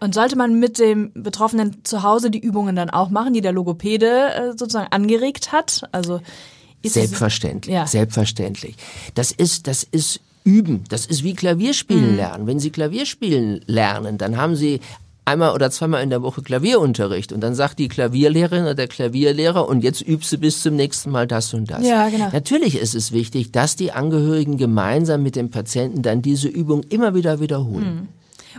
Und 0.00 0.14
sollte 0.14 0.34
man 0.36 0.58
mit 0.58 0.78
dem 0.78 1.12
Betroffenen 1.14 1.84
zu 1.84 2.02
Hause 2.02 2.30
die 2.30 2.38
Übungen 2.40 2.74
dann 2.74 2.88
auch 2.90 3.10
machen, 3.10 3.34
die 3.34 3.42
der 3.42 3.52
Logopäde 3.52 4.06
äh, 4.34 4.48
sozusagen 4.56 4.90
angeregt 4.90 5.52
hat? 5.52 5.82
Also 5.92 6.20
Selbstverständlich, 6.82 7.74
Ja. 7.74 7.86
selbstverständlich. 7.86 8.74
Das 9.14 9.30
ist, 9.32 9.66
das 9.66 9.82
ist 9.84 10.20
Üben. 10.44 10.84
Das 10.88 11.04
ist 11.04 11.22
wie 11.22 11.34
Klavierspielen 11.34 12.12
Mhm. 12.12 12.16
lernen. 12.16 12.46
Wenn 12.46 12.58
Sie 12.58 12.70
Klavierspielen 12.70 13.60
lernen, 13.66 14.16
dann 14.16 14.38
haben 14.38 14.56
Sie 14.56 14.80
einmal 15.30 15.54
oder 15.54 15.70
zweimal 15.70 16.02
in 16.02 16.10
der 16.10 16.22
Woche 16.22 16.42
Klavierunterricht 16.42 17.32
und 17.32 17.40
dann 17.40 17.54
sagt 17.54 17.78
die 17.78 17.88
Klavierlehrerin 17.88 18.62
oder 18.62 18.74
der 18.74 18.88
Klavierlehrer 18.88 19.68
und 19.68 19.82
jetzt 19.82 20.00
übst 20.00 20.32
du 20.32 20.38
bis 20.38 20.62
zum 20.62 20.76
nächsten 20.76 21.10
Mal 21.10 21.26
das 21.26 21.54
und 21.54 21.70
das. 21.70 21.86
Ja, 21.86 22.08
genau. 22.08 22.28
Natürlich 22.32 22.78
ist 22.78 22.94
es 22.94 23.12
wichtig, 23.12 23.52
dass 23.52 23.76
die 23.76 23.92
Angehörigen 23.92 24.56
gemeinsam 24.56 25.22
mit 25.22 25.36
dem 25.36 25.50
Patienten 25.50 26.02
dann 26.02 26.22
diese 26.22 26.48
Übung 26.48 26.82
immer 26.84 27.14
wieder 27.14 27.40
wiederholen. 27.40 28.08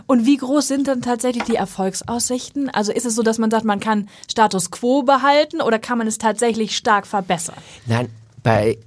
Und 0.06 0.26
wie 0.26 0.36
groß 0.36 0.68
sind 0.68 0.88
dann 0.88 1.02
tatsächlich 1.02 1.44
die 1.44 1.56
Erfolgsaussichten? 1.56 2.70
Also 2.70 2.92
ist 2.92 3.06
es 3.06 3.14
so, 3.14 3.22
dass 3.22 3.38
man 3.38 3.50
sagt, 3.50 3.64
man 3.64 3.80
kann 3.80 4.08
Status 4.30 4.70
quo 4.70 5.02
behalten 5.02 5.60
oder 5.60 5.78
kann 5.78 5.98
man 5.98 6.06
es 6.06 6.18
tatsächlich 6.18 6.76
stark 6.76 7.06
verbessern? 7.06 7.56
Nein, 7.86 8.08
bei 8.42 8.78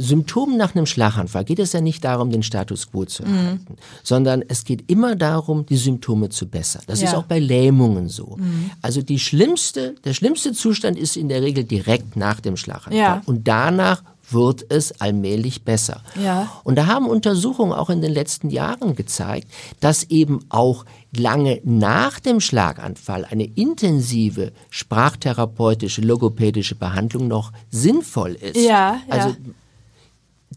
Symptomen 0.00 0.56
nach 0.56 0.74
einem 0.74 0.86
Schlaganfall 0.86 1.44
geht 1.44 1.58
es 1.58 1.72
ja 1.72 1.80
nicht 1.80 2.04
darum, 2.04 2.30
den 2.30 2.42
Status 2.42 2.90
quo 2.90 3.04
zu 3.04 3.24
erhalten, 3.24 3.76
sondern 4.02 4.42
es 4.46 4.64
geht 4.64 4.90
immer 4.90 5.16
darum, 5.16 5.66
die 5.66 5.76
Symptome 5.76 6.28
zu 6.28 6.46
bessern. 6.46 6.82
Das 6.86 7.02
ist 7.02 7.12
Ja. 7.12 7.18
auch 7.18 7.24
bei 7.24 7.38
Lähmungen 7.38 8.08
so. 8.08 8.36
Also 8.82 9.02
die 9.02 9.18
schlimmste, 9.18 9.94
der 10.04 10.14
schlimmste 10.14 10.52
Zustand 10.52 10.98
ist 10.98 11.16
in 11.16 11.28
der 11.28 11.42
Regel 11.42 11.64
direkt 11.64 12.16
nach 12.16 12.40
dem 12.40 12.56
Schlaganfall. 12.56 12.94
Ja. 12.96 13.22
Und 13.26 13.48
danach 13.48 14.02
wird 14.30 14.66
es 14.70 15.00
allmählich 15.00 15.62
besser. 15.64 16.02
Ja. 16.22 16.52
Und 16.64 16.76
da 16.76 16.86
haben 16.86 17.06
Untersuchungen 17.06 17.72
auch 17.72 17.88
in 17.90 18.02
den 18.02 18.12
letzten 18.12 18.50
Jahren 18.50 18.94
gezeigt, 18.94 19.48
dass 19.80 20.04
eben 20.04 20.40
auch 20.50 20.84
lange 21.16 21.60
nach 21.64 22.20
dem 22.20 22.40
Schlaganfall 22.40 23.24
eine 23.24 23.44
intensive 23.44 24.52
sprachtherapeutische, 24.68 26.02
logopädische 26.02 26.74
Behandlung 26.74 27.28
noch 27.28 27.52
sinnvoll 27.70 28.32
ist. 28.34 28.56
Ja, 28.56 28.62
ja. 28.62 28.98
Also 29.08 29.36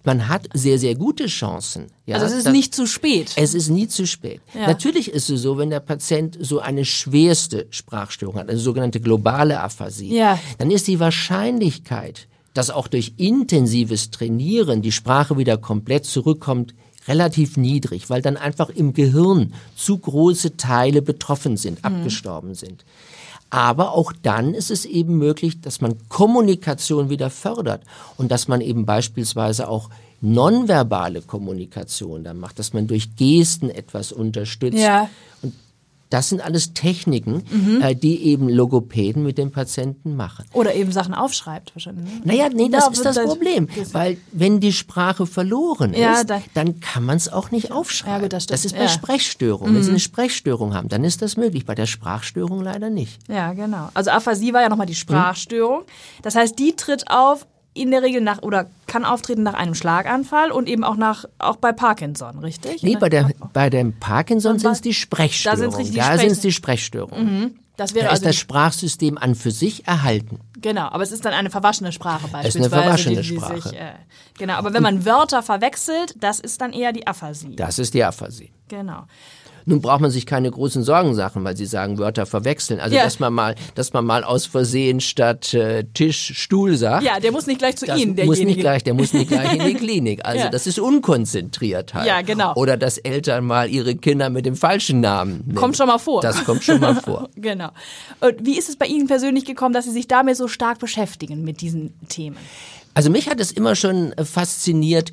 man 0.04 0.28
hat 0.30 0.48
sehr, 0.54 0.80
sehr 0.80 0.96
gute 0.96 1.28
Chancen. 1.28 1.88
Ja, 2.06 2.16
also 2.16 2.28
es 2.28 2.34
ist 2.34 2.46
dass- 2.48 2.54
nicht 2.54 2.74
zu 2.74 2.88
spät. 2.88 3.34
es 3.36 3.54
ist 3.54 3.70
nie 3.70 3.88
zu 3.88 4.08
spät. 4.08 4.42
Ja. 4.54 4.68
Natürlich 4.68 5.12
ist 5.12 5.30
es 5.30 5.42
so, 5.42 5.58
wenn 5.58 5.70
der 5.70 5.80
Patient 5.80 6.38
so 6.42 6.60
eine 6.60 6.86
schwerste 6.86 7.68
Sprachstörung 7.70 8.36
hat, 8.36 8.50
also 8.50 8.62
sogenannte 8.64 9.00
globale 9.00 9.60
Aphasie, 9.60 10.16
Ja. 10.16 10.40
dann 10.58 10.72
ist 10.72 10.88
die 10.88 11.00
Wahrscheinlichkeit, 11.00 12.28
dass 12.54 12.70
auch 12.70 12.88
durch 12.88 13.14
intensives 13.18 14.12
Trainieren 14.12 14.82
die 14.82 14.92
Sprache 14.92 15.38
wieder 15.38 15.58
komplett 15.58 16.06
zurückkommt, 16.06 16.74
relativ 17.08 17.58
niedrig, 17.58 18.10
weil 18.10 18.22
dann 18.22 18.38
einfach 18.38 18.70
im 18.70 18.94
Gehirn 18.94 19.54
zu 19.76 19.98
große 19.98 20.58
Teile 20.58 21.02
betroffen 21.02 21.58
sind, 21.58 21.84
abgestorben 21.84 22.54
sind. 22.54 22.86
Aber 23.52 23.92
auch 23.92 24.14
dann 24.24 24.54
ist 24.54 24.72
es 24.72 24.86
eben 24.86 25.18
möglich, 25.18 25.62
dass 25.62 25.82
man 25.82 25.96
Kommunikation 26.08 27.10
wieder 27.10 27.30
fördert 27.30 27.84
und 28.18 28.32
dass 28.32 28.48
man 28.48 28.62
eben 28.62 28.86
beispielsweise 28.86 29.68
auch 29.68 29.90
nonverbale 30.22 31.22
Kommunikation 31.22 32.24
dann 32.24 32.40
macht, 32.40 32.60
dass 32.60 32.74
man 32.74 32.88
durch 32.88 33.16
Gesten 33.18 33.70
etwas 33.70 34.12
unterstützt. 34.12 34.78
Ja. 34.78 35.10
Und 35.42 35.54
das 36.12 36.30
sind 36.30 36.42
alles 36.46 36.74
Techniken, 36.74 37.44
Mhm. 37.50 37.82
äh, 37.82 37.96
die 37.96 38.24
eben 38.26 38.48
Logopäden 38.50 39.24
mit 39.24 39.40
dem 39.40 39.52
Patienten 39.52 40.16
machen. 40.16 40.46
Oder 40.54 40.76
eben 40.76 40.92
Sachen 40.92 41.16
aufschreibt 41.16 41.74
wahrscheinlich. 41.76 42.06
ne? 42.06 42.22
Naja, 42.24 42.50
nee, 42.54 42.70
das 42.70 42.86
Ja, 42.86 42.92
ist 42.92 43.06
das 43.06 43.16
das- 43.16 43.26
Problem. 43.26 43.68
Weil 43.94 44.18
wenn 44.32 44.60
die 44.60 44.74
Sprache 44.74 45.26
verloren 45.26 45.94
Ja, 45.96 46.14
ist, 46.22 46.30
da- 46.30 46.42
dann 46.54 46.80
kann 46.80 47.04
man 47.06 47.18
es 47.18 47.32
auch 47.32 47.50
nicht 47.52 47.72
aufschreiben. 47.72 48.22
Ja, 48.24 48.30
das 48.30 48.44
stimmt. 48.44 48.66
ist 48.66 48.74
bei 48.74 48.78
Ja. 48.80 48.84
Mhm. 48.86 48.90
Sprechstörungen. 48.90 49.76
Wenn 49.76 49.84
Sie 49.84 49.90
eine 49.90 50.00
Sprechstörung 50.00 50.74
haben, 50.74 50.90
dann 50.90 51.04
ist 51.04 51.22
das 51.22 51.38
möglich. 51.38 51.66
Bei 51.66 51.74
der 51.76 51.86
Sprachstörung 51.88 52.62
leider 52.62 52.90
nicht. 52.90 53.18
Ja, 53.28 53.54
genau. 53.54 53.90
Also 53.94 54.12
Aphasie 54.12 54.54
war 54.54 54.62
ja 54.62 54.70
nochmal 54.70 54.86
die 54.88 54.96
Sprachstörung. 54.96 55.84
Das 56.22 56.36
heißt, 56.36 56.60
die 56.60 56.76
tritt 56.76 57.10
auf 57.10 57.48
in 57.74 57.90
der 57.90 58.02
Regel 58.04 58.20
nach 58.22 58.42
oder 58.42 58.70
kann 58.92 59.06
auftreten 59.06 59.42
nach 59.42 59.54
einem 59.54 59.74
Schlaganfall 59.74 60.52
und 60.52 60.68
eben 60.68 60.84
auch 60.84 60.98
nach 60.98 61.24
auch 61.40 61.56
bei 61.56 61.72
Parkinson, 61.72 62.40
richtig? 62.40 62.84
Nee, 62.84 62.98
bei, 62.98 63.08
der, 63.08 63.32
bei 63.54 63.70
dem 63.70 63.98
Parkinson 63.98 64.60
sind 64.60 64.70
es 64.70 64.82
die 64.82 64.94
Sprechstörungen. 64.94 65.94
Da 65.96 66.18
sind 66.18 66.32
es 66.32 66.42
die 66.42 66.52
Sprechstörungen. 66.52 67.58
das 67.78 67.94
wäre 67.94 68.08
Da 68.08 68.12
ist 68.12 68.20
also 68.20 68.26
das 68.26 68.36
Sprachsystem 68.36 69.18
an 69.18 69.36
für 69.36 69.52
sich 69.52 69.88
erhalten. 69.88 70.42
genau, 70.60 70.90
aber 70.90 71.04
es 71.04 71.14
ist 71.14 71.24
dann 71.24 71.34
eine 71.34 71.50
verwaschene 71.50 71.94
Sprache 71.94 72.26
ist 72.26 72.32
beispielsweise. 72.34 72.76
eine 72.76 72.84
verwaschene 72.84 73.22
die, 73.22 73.30
die 73.30 73.36
Sprache. 73.38 73.62
Sich, 73.62 73.74
äh, 73.80 73.94
genau, 74.38 74.56
aber 74.56 74.74
wenn 74.74 74.84
man 74.84 75.06
Wörter 75.06 75.42
verwechselt, 75.42 76.16
das 76.20 76.42
ist 76.42 76.60
dann 76.60 76.74
eher 76.74 76.92
die 76.92 77.08
Aphasie. 77.08 77.56
Das 77.56 77.80
ist 77.80 77.94
die 77.94 78.04
Aphasie. 78.04 78.52
Genau. 78.68 79.04
Nun 79.66 79.82
braucht 79.82 80.02
man 80.02 80.12
sich 80.12 80.26
keine 80.26 80.50
großen 80.50 80.84
Sorgen 80.84 81.16
machen, 81.16 81.44
weil 81.44 81.56
Sie 81.58 81.66
sagen, 81.66 81.98
Wörter 81.98 82.26
verwechseln. 82.26 82.80
Also, 82.80 82.96
Ja. 82.96 83.04
dass 83.04 83.20
man 83.20 83.34
mal, 83.34 83.56
dass 83.76 83.94
man 83.94 84.06
mal 84.06 84.24
aus 84.24 84.46
Versehen 84.46 85.00
statt 85.02 85.54
äh, 85.54 85.84
Tisch 85.94 86.34
Stuhl 86.36 86.76
sagt. 86.78 87.04
Ja, 87.04 87.20
der 87.20 87.32
muss 87.32 87.48
nicht 87.48 87.60
gleich 87.60 87.76
zu 87.78 87.86
Ihnen, 87.86 88.10
muss 88.10 88.16
derjenige. 88.16 88.46
nicht 88.46 88.60
gleich, 88.60 88.84
der 88.84 88.94
muss 88.94 89.14
nicht 89.14 89.28
gleich 89.30 89.54
in 89.54 89.66
die 89.66 89.74
Klinik. 89.82 90.26
Also 90.26 90.46
Ja. 90.46 90.50
das 90.50 90.68
ist 90.68 90.80
unkonzentriert 90.80 91.94
halt. 91.94 92.08
Ja, 92.08 92.22
genau. 92.22 92.54
Oder 92.56 92.78
dass 92.78 92.98
Eltern 92.98 93.46
mal 93.46 93.70
ihre 93.70 93.96
Kinder 93.96 94.30
mit 94.30 94.46
dem 94.46 94.56
falschen 94.56 95.00
Namen 95.02 95.44
nennen. 95.46 95.56
Kommt 95.56 95.78
schon 95.78 95.88
mal 95.88 95.98
vor. 96.00 96.22
Das 96.22 96.44
kommt 96.44 96.64
schon 96.64 96.80
mal 96.80 96.96
vor. 96.96 97.30
Genau. 97.36 97.70
Und 98.20 98.46
wie 98.46 98.58
ist 98.58 98.70
es 98.70 98.76
bei 98.76 98.86
Ihnen 98.86 99.08
persönlich 99.08 99.46
gekommen, 99.46 99.74
dass 99.74 99.86
Sie 99.86 99.92
sich 99.92 100.08
damit 100.08 100.38
so 100.38 100.48
stark 100.48 100.80
beschäftigen 100.80 101.44
mit 101.44 101.62
diesen 101.62 101.94
Themen? 102.08 102.38
Also 102.94 103.10
mich 103.10 103.30
hat 103.30 103.40
es 103.40 103.52
immer 103.52 103.76
schon 103.76 104.12
äh, 104.14 104.26
fasziniert, 104.26 105.12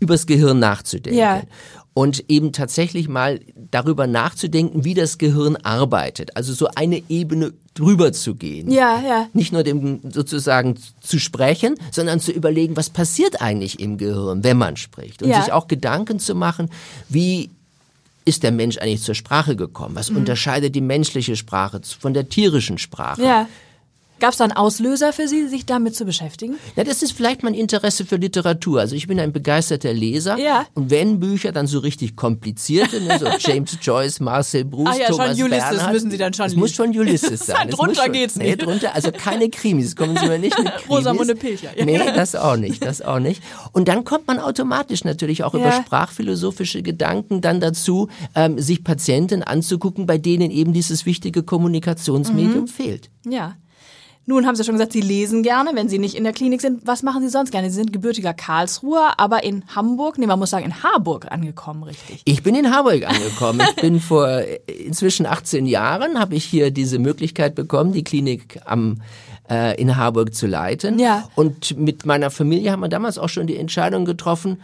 übers 0.00 0.26
Gehirn 0.26 0.58
nachzudenken. 0.58 1.18
Ja. 1.18 1.42
Und 1.94 2.24
eben 2.28 2.52
tatsächlich 2.52 3.08
mal 3.08 3.38
darüber 3.70 4.08
nachzudenken, 4.08 4.84
wie 4.84 4.94
das 4.94 5.16
Gehirn 5.18 5.56
arbeitet. 5.56 6.36
Also 6.36 6.52
so 6.52 6.66
eine 6.74 7.00
Ebene 7.08 7.52
drüber 7.74 8.12
zu 8.12 8.34
gehen. 8.34 8.70
Ja, 8.70 9.00
ja. 9.06 9.28
Nicht 9.32 9.52
nur 9.52 9.62
dem 9.62 10.00
sozusagen 10.10 10.74
zu 11.00 11.20
sprechen, 11.20 11.76
sondern 11.92 12.18
zu 12.18 12.32
überlegen, 12.32 12.76
was 12.76 12.90
passiert 12.90 13.40
eigentlich 13.40 13.78
im 13.78 13.96
Gehirn, 13.96 14.42
wenn 14.42 14.56
man 14.58 14.76
spricht. 14.76 15.22
Und 15.22 15.30
Ja. 15.30 15.42
sich 15.42 15.52
auch 15.52 15.68
Gedanken 15.68 16.18
zu 16.18 16.34
machen, 16.34 16.68
wie 17.08 17.50
ist 18.24 18.42
der 18.42 18.52
Mensch 18.52 18.78
eigentlich 18.78 19.02
zur 19.02 19.14
Sprache 19.14 19.54
gekommen? 19.54 19.94
Was 19.94 20.10
unterscheidet 20.10 20.74
die 20.74 20.80
menschliche 20.80 21.36
Sprache 21.36 21.80
von 22.00 22.14
der 22.14 22.28
tierischen 22.28 22.78
Sprache? 22.78 23.22
Ja. 23.22 23.48
Gab 24.20 24.30
es 24.30 24.38
da 24.38 24.44
einen 24.44 24.52
Auslöser 24.52 25.12
für 25.12 25.26
Sie, 25.28 25.48
sich 25.48 25.66
damit 25.66 25.96
zu 25.96 26.04
beschäftigen? 26.04 26.54
Na, 26.76 26.84
das 26.84 27.02
ist 27.02 27.12
vielleicht 27.12 27.42
mein 27.42 27.52
Interesse 27.52 28.06
für 28.06 28.16
Literatur. 28.16 28.80
Also 28.80 28.94
ich 28.94 29.06
bin 29.06 29.18
ein 29.20 29.32
begeisterter 29.32 29.92
Leser. 29.92 30.38
Ja. 30.38 30.66
Und 30.74 30.90
wenn 30.90 31.20
Bücher 31.20 31.50
dann 31.52 31.66
so 31.66 31.80
richtig 31.80 32.14
komplizierte, 32.16 33.00
ne, 33.00 33.18
so 33.18 33.26
James 33.40 33.76
Joyce, 33.82 34.20
Marcel 34.20 34.64
Proust, 34.64 34.92
Ah 34.92 34.96
ja, 34.96 35.06
schon 35.08 35.16
Thomas 35.16 35.40
Ulysses 35.40 35.68
Bernhard, 35.68 35.92
müssen 35.92 36.10
Sie 36.10 36.16
dann 36.16 36.32
schon 36.32 36.46
Es 36.46 36.54
muss 36.56 36.72
schon 36.72 36.90
Ulysses 36.96 37.40
sein. 37.46 37.68
Es 37.68 37.74
drunter 37.76 37.86
muss 37.94 38.02
schon, 38.04 38.12
geht's 38.12 38.36
nee, 38.36 38.44
nicht. 38.50 38.62
drunter, 38.62 38.94
also 38.94 39.10
keine 39.12 39.50
Krimis. 39.50 39.96
Kommen 39.96 40.16
Sie 40.16 40.26
mir 40.26 40.38
nicht 40.38 40.56
mit 40.58 40.66
Krimis. 40.76 40.88
Rosamunde 40.88 41.34
Pilcher, 41.34 41.76
ja. 41.76 41.84
Nee, 41.84 41.98
das 41.98 42.34
auch 42.36 42.56
nicht, 42.56 42.84
das 42.84 43.02
auch 43.02 43.18
nicht. 43.18 43.42
Und 43.72 43.88
dann 43.88 44.04
kommt 44.04 44.26
man 44.28 44.38
automatisch 44.38 45.04
natürlich 45.04 45.42
auch 45.44 45.54
über 45.54 45.64
Ja. 45.66 45.82
sprachphilosophische 45.82 46.82
Gedanken 46.82 47.40
dann 47.40 47.60
dazu, 47.60 48.08
ähm, 48.34 48.58
sich 48.60 48.84
Patienten 48.84 49.42
anzugucken, 49.42 50.06
bei 50.06 50.18
denen 50.18 50.50
eben 50.50 50.72
dieses 50.72 51.04
wichtige 51.04 51.42
Kommunikationsmedium 51.42 52.62
Mhm. 52.62 52.68
fehlt. 52.68 53.10
Ja. 53.26 53.56
Nun 54.26 54.46
haben 54.46 54.56
Sie 54.56 54.64
schon 54.64 54.74
gesagt, 54.74 54.92
Sie 54.92 55.00
lesen 55.00 55.42
gerne, 55.42 55.70
wenn 55.74 55.88
Sie 55.88 55.98
nicht 55.98 56.14
in 56.14 56.24
der 56.24 56.32
Klinik 56.32 56.60
sind. 56.60 56.86
Was 56.86 57.02
machen 57.02 57.22
Sie 57.22 57.28
sonst 57.28 57.50
gerne? 57.50 57.68
Sie 57.68 57.76
sind 57.76 57.92
gebürtiger 57.92 58.32
Karlsruher, 58.32 59.14
aber 59.18 59.44
in 59.44 59.64
Hamburg, 59.74 60.18
nee, 60.18 60.26
man 60.26 60.38
muss 60.38 60.50
sagen, 60.50 60.64
in 60.64 60.82
Harburg 60.82 61.30
angekommen, 61.30 61.82
richtig? 61.82 62.22
Ich 62.24 62.42
bin 62.42 62.54
in 62.54 62.74
Harburg 62.74 63.06
angekommen. 63.06 63.60
Ich 63.68 63.76
bin 63.76 64.00
vor 64.00 64.28
äh, 64.28 64.60
inzwischen 64.66 65.26
18 65.26 65.66
Jahren, 65.66 66.18
habe 66.18 66.34
ich 66.34 66.44
hier 66.44 66.70
diese 66.70 66.98
Möglichkeit 66.98 67.54
bekommen, 67.54 67.92
die 67.92 68.04
Klinik 68.04 68.60
am 68.64 69.02
äh, 69.50 69.80
in 69.80 69.96
Harburg 69.96 70.34
zu 70.34 70.46
leiten. 70.46 70.98
Ja. 70.98 71.28
Und 71.34 71.76
mit 71.78 72.06
meiner 72.06 72.30
Familie 72.30 72.72
haben 72.72 72.80
wir 72.80 72.88
damals 72.88 73.18
auch 73.18 73.28
schon 73.28 73.46
die 73.46 73.56
Entscheidung 73.56 74.04
getroffen, 74.04 74.60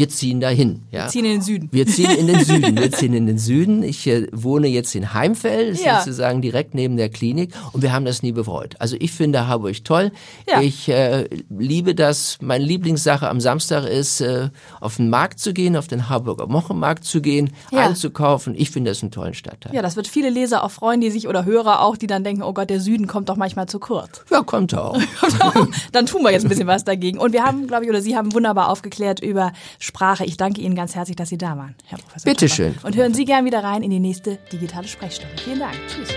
wir 0.00 0.08
ziehen 0.08 0.40
dahin. 0.40 0.82
Ja. 0.90 1.08
Ziehen 1.08 1.24
in 1.26 1.32
den 1.32 1.42
Süden. 1.42 1.68
Wir 1.72 1.86
ziehen 1.86 2.10
in 2.10 2.26
den 2.26 2.42
Süden. 2.44 2.76
Wir 2.76 2.90
ziehen 2.90 3.12
in 3.14 3.26
den 3.26 3.38
Süden. 3.38 3.82
Ich 3.82 4.06
äh, 4.06 4.26
wohne 4.32 4.66
jetzt 4.68 4.94
in 4.94 5.12
Heimfeld, 5.12 5.78
Ja. 5.84 5.98
sozusagen 6.00 6.40
direkt 6.42 6.74
neben 6.74 6.96
der 6.96 7.10
Klinik, 7.10 7.52
und 7.72 7.82
wir 7.82 7.92
haben 7.92 8.04
das 8.04 8.22
nie 8.22 8.32
bereut. 8.32 8.76
Also 8.78 8.96
ich 8.98 9.12
finde 9.12 9.46
Harburg 9.46 9.84
toll. 9.84 10.10
Ja. 10.48 10.60
Ich 10.62 10.88
äh, 10.88 11.28
liebe 11.50 11.94
das. 11.94 12.38
Meine 12.40 12.64
Lieblingssache 12.64 13.28
am 13.28 13.40
Samstag 13.40 13.84
ist, 13.86 14.20
äh, 14.22 14.48
auf 14.80 14.96
den 14.96 15.10
Markt 15.10 15.38
zu 15.38 15.52
gehen, 15.52 15.76
auf 15.76 15.86
den 15.86 16.08
Harburger 16.08 16.50
Wochenmarkt 16.50 17.04
zu 17.04 17.20
gehen, 17.20 17.50
Ja. 17.70 17.80
einzukaufen. 17.86 18.54
Ich 18.56 18.70
finde 18.70 18.90
das 18.90 19.02
einen 19.02 19.10
tollen 19.10 19.34
Stadtteil. 19.34 19.74
Ja, 19.74 19.82
das 19.82 19.96
wird 19.96 20.08
viele 20.08 20.30
Leser 20.30 20.64
auch 20.64 20.70
freuen, 20.70 21.00
die 21.00 21.10
sich 21.10 21.28
oder 21.28 21.44
Hörer 21.44 21.82
auch, 21.82 21.96
die 21.96 22.06
dann 22.06 22.24
denken, 22.24 22.42
oh 22.42 22.52
Gott, 22.54 22.70
der 22.70 22.80
Süden 22.80 23.06
kommt 23.06 23.28
doch 23.28 23.36
manchmal 23.36 23.66
zu 23.66 23.78
kurz. 23.78 24.22
Ja, 24.30 24.42
kommt 24.42 24.74
auch. 24.74 24.98
dann 25.92 26.06
tun 26.06 26.22
wir 26.22 26.30
jetzt 26.32 26.44
ein 26.44 26.48
bisschen 26.48 26.66
was 26.66 26.84
dagegen. 26.84 27.18
Und 27.18 27.32
wir 27.32 27.44
haben, 27.44 27.66
glaube 27.66 27.84
ich, 27.84 27.90
oder 27.90 28.00
Sie 28.00 28.16
haben 28.16 28.32
wunderbar 28.32 28.68
aufgeklärt 28.70 29.20
über 29.20 29.52
Sprache. 29.90 30.24
Ich 30.24 30.36
danke 30.36 30.60
Ihnen 30.60 30.76
ganz 30.76 30.94
herzlich, 30.94 31.16
dass 31.16 31.28
Sie 31.30 31.38
da 31.38 31.58
waren, 31.58 31.74
Herr 31.86 31.98
Professor. 31.98 32.30
Bitte 32.30 32.46
Klapper. 32.46 32.72
schön. 32.72 32.74
Und 32.84 32.96
hören 32.96 33.12
Sie 33.12 33.24
gern 33.24 33.44
wieder 33.44 33.64
rein 33.64 33.82
in 33.82 33.90
die 33.90 33.98
nächste 33.98 34.38
digitale 34.52 34.86
Sprechstunde. 34.86 35.34
Vielen 35.42 35.58
Dank. 35.58 35.74
Tschüss. 35.88 36.08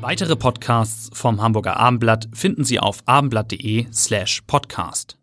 Weitere 0.00 0.36
Podcasts 0.36 1.10
vom 1.12 1.40
Hamburger 1.40 1.78
Abendblatt 1.78 2.28
finden 2.34 2.64
Sie 2.64 2.78
auf 2.80 2.98
abendblatt.de 3.06 3.86
slash 3.92 4.42
podcast. 4.46 5.16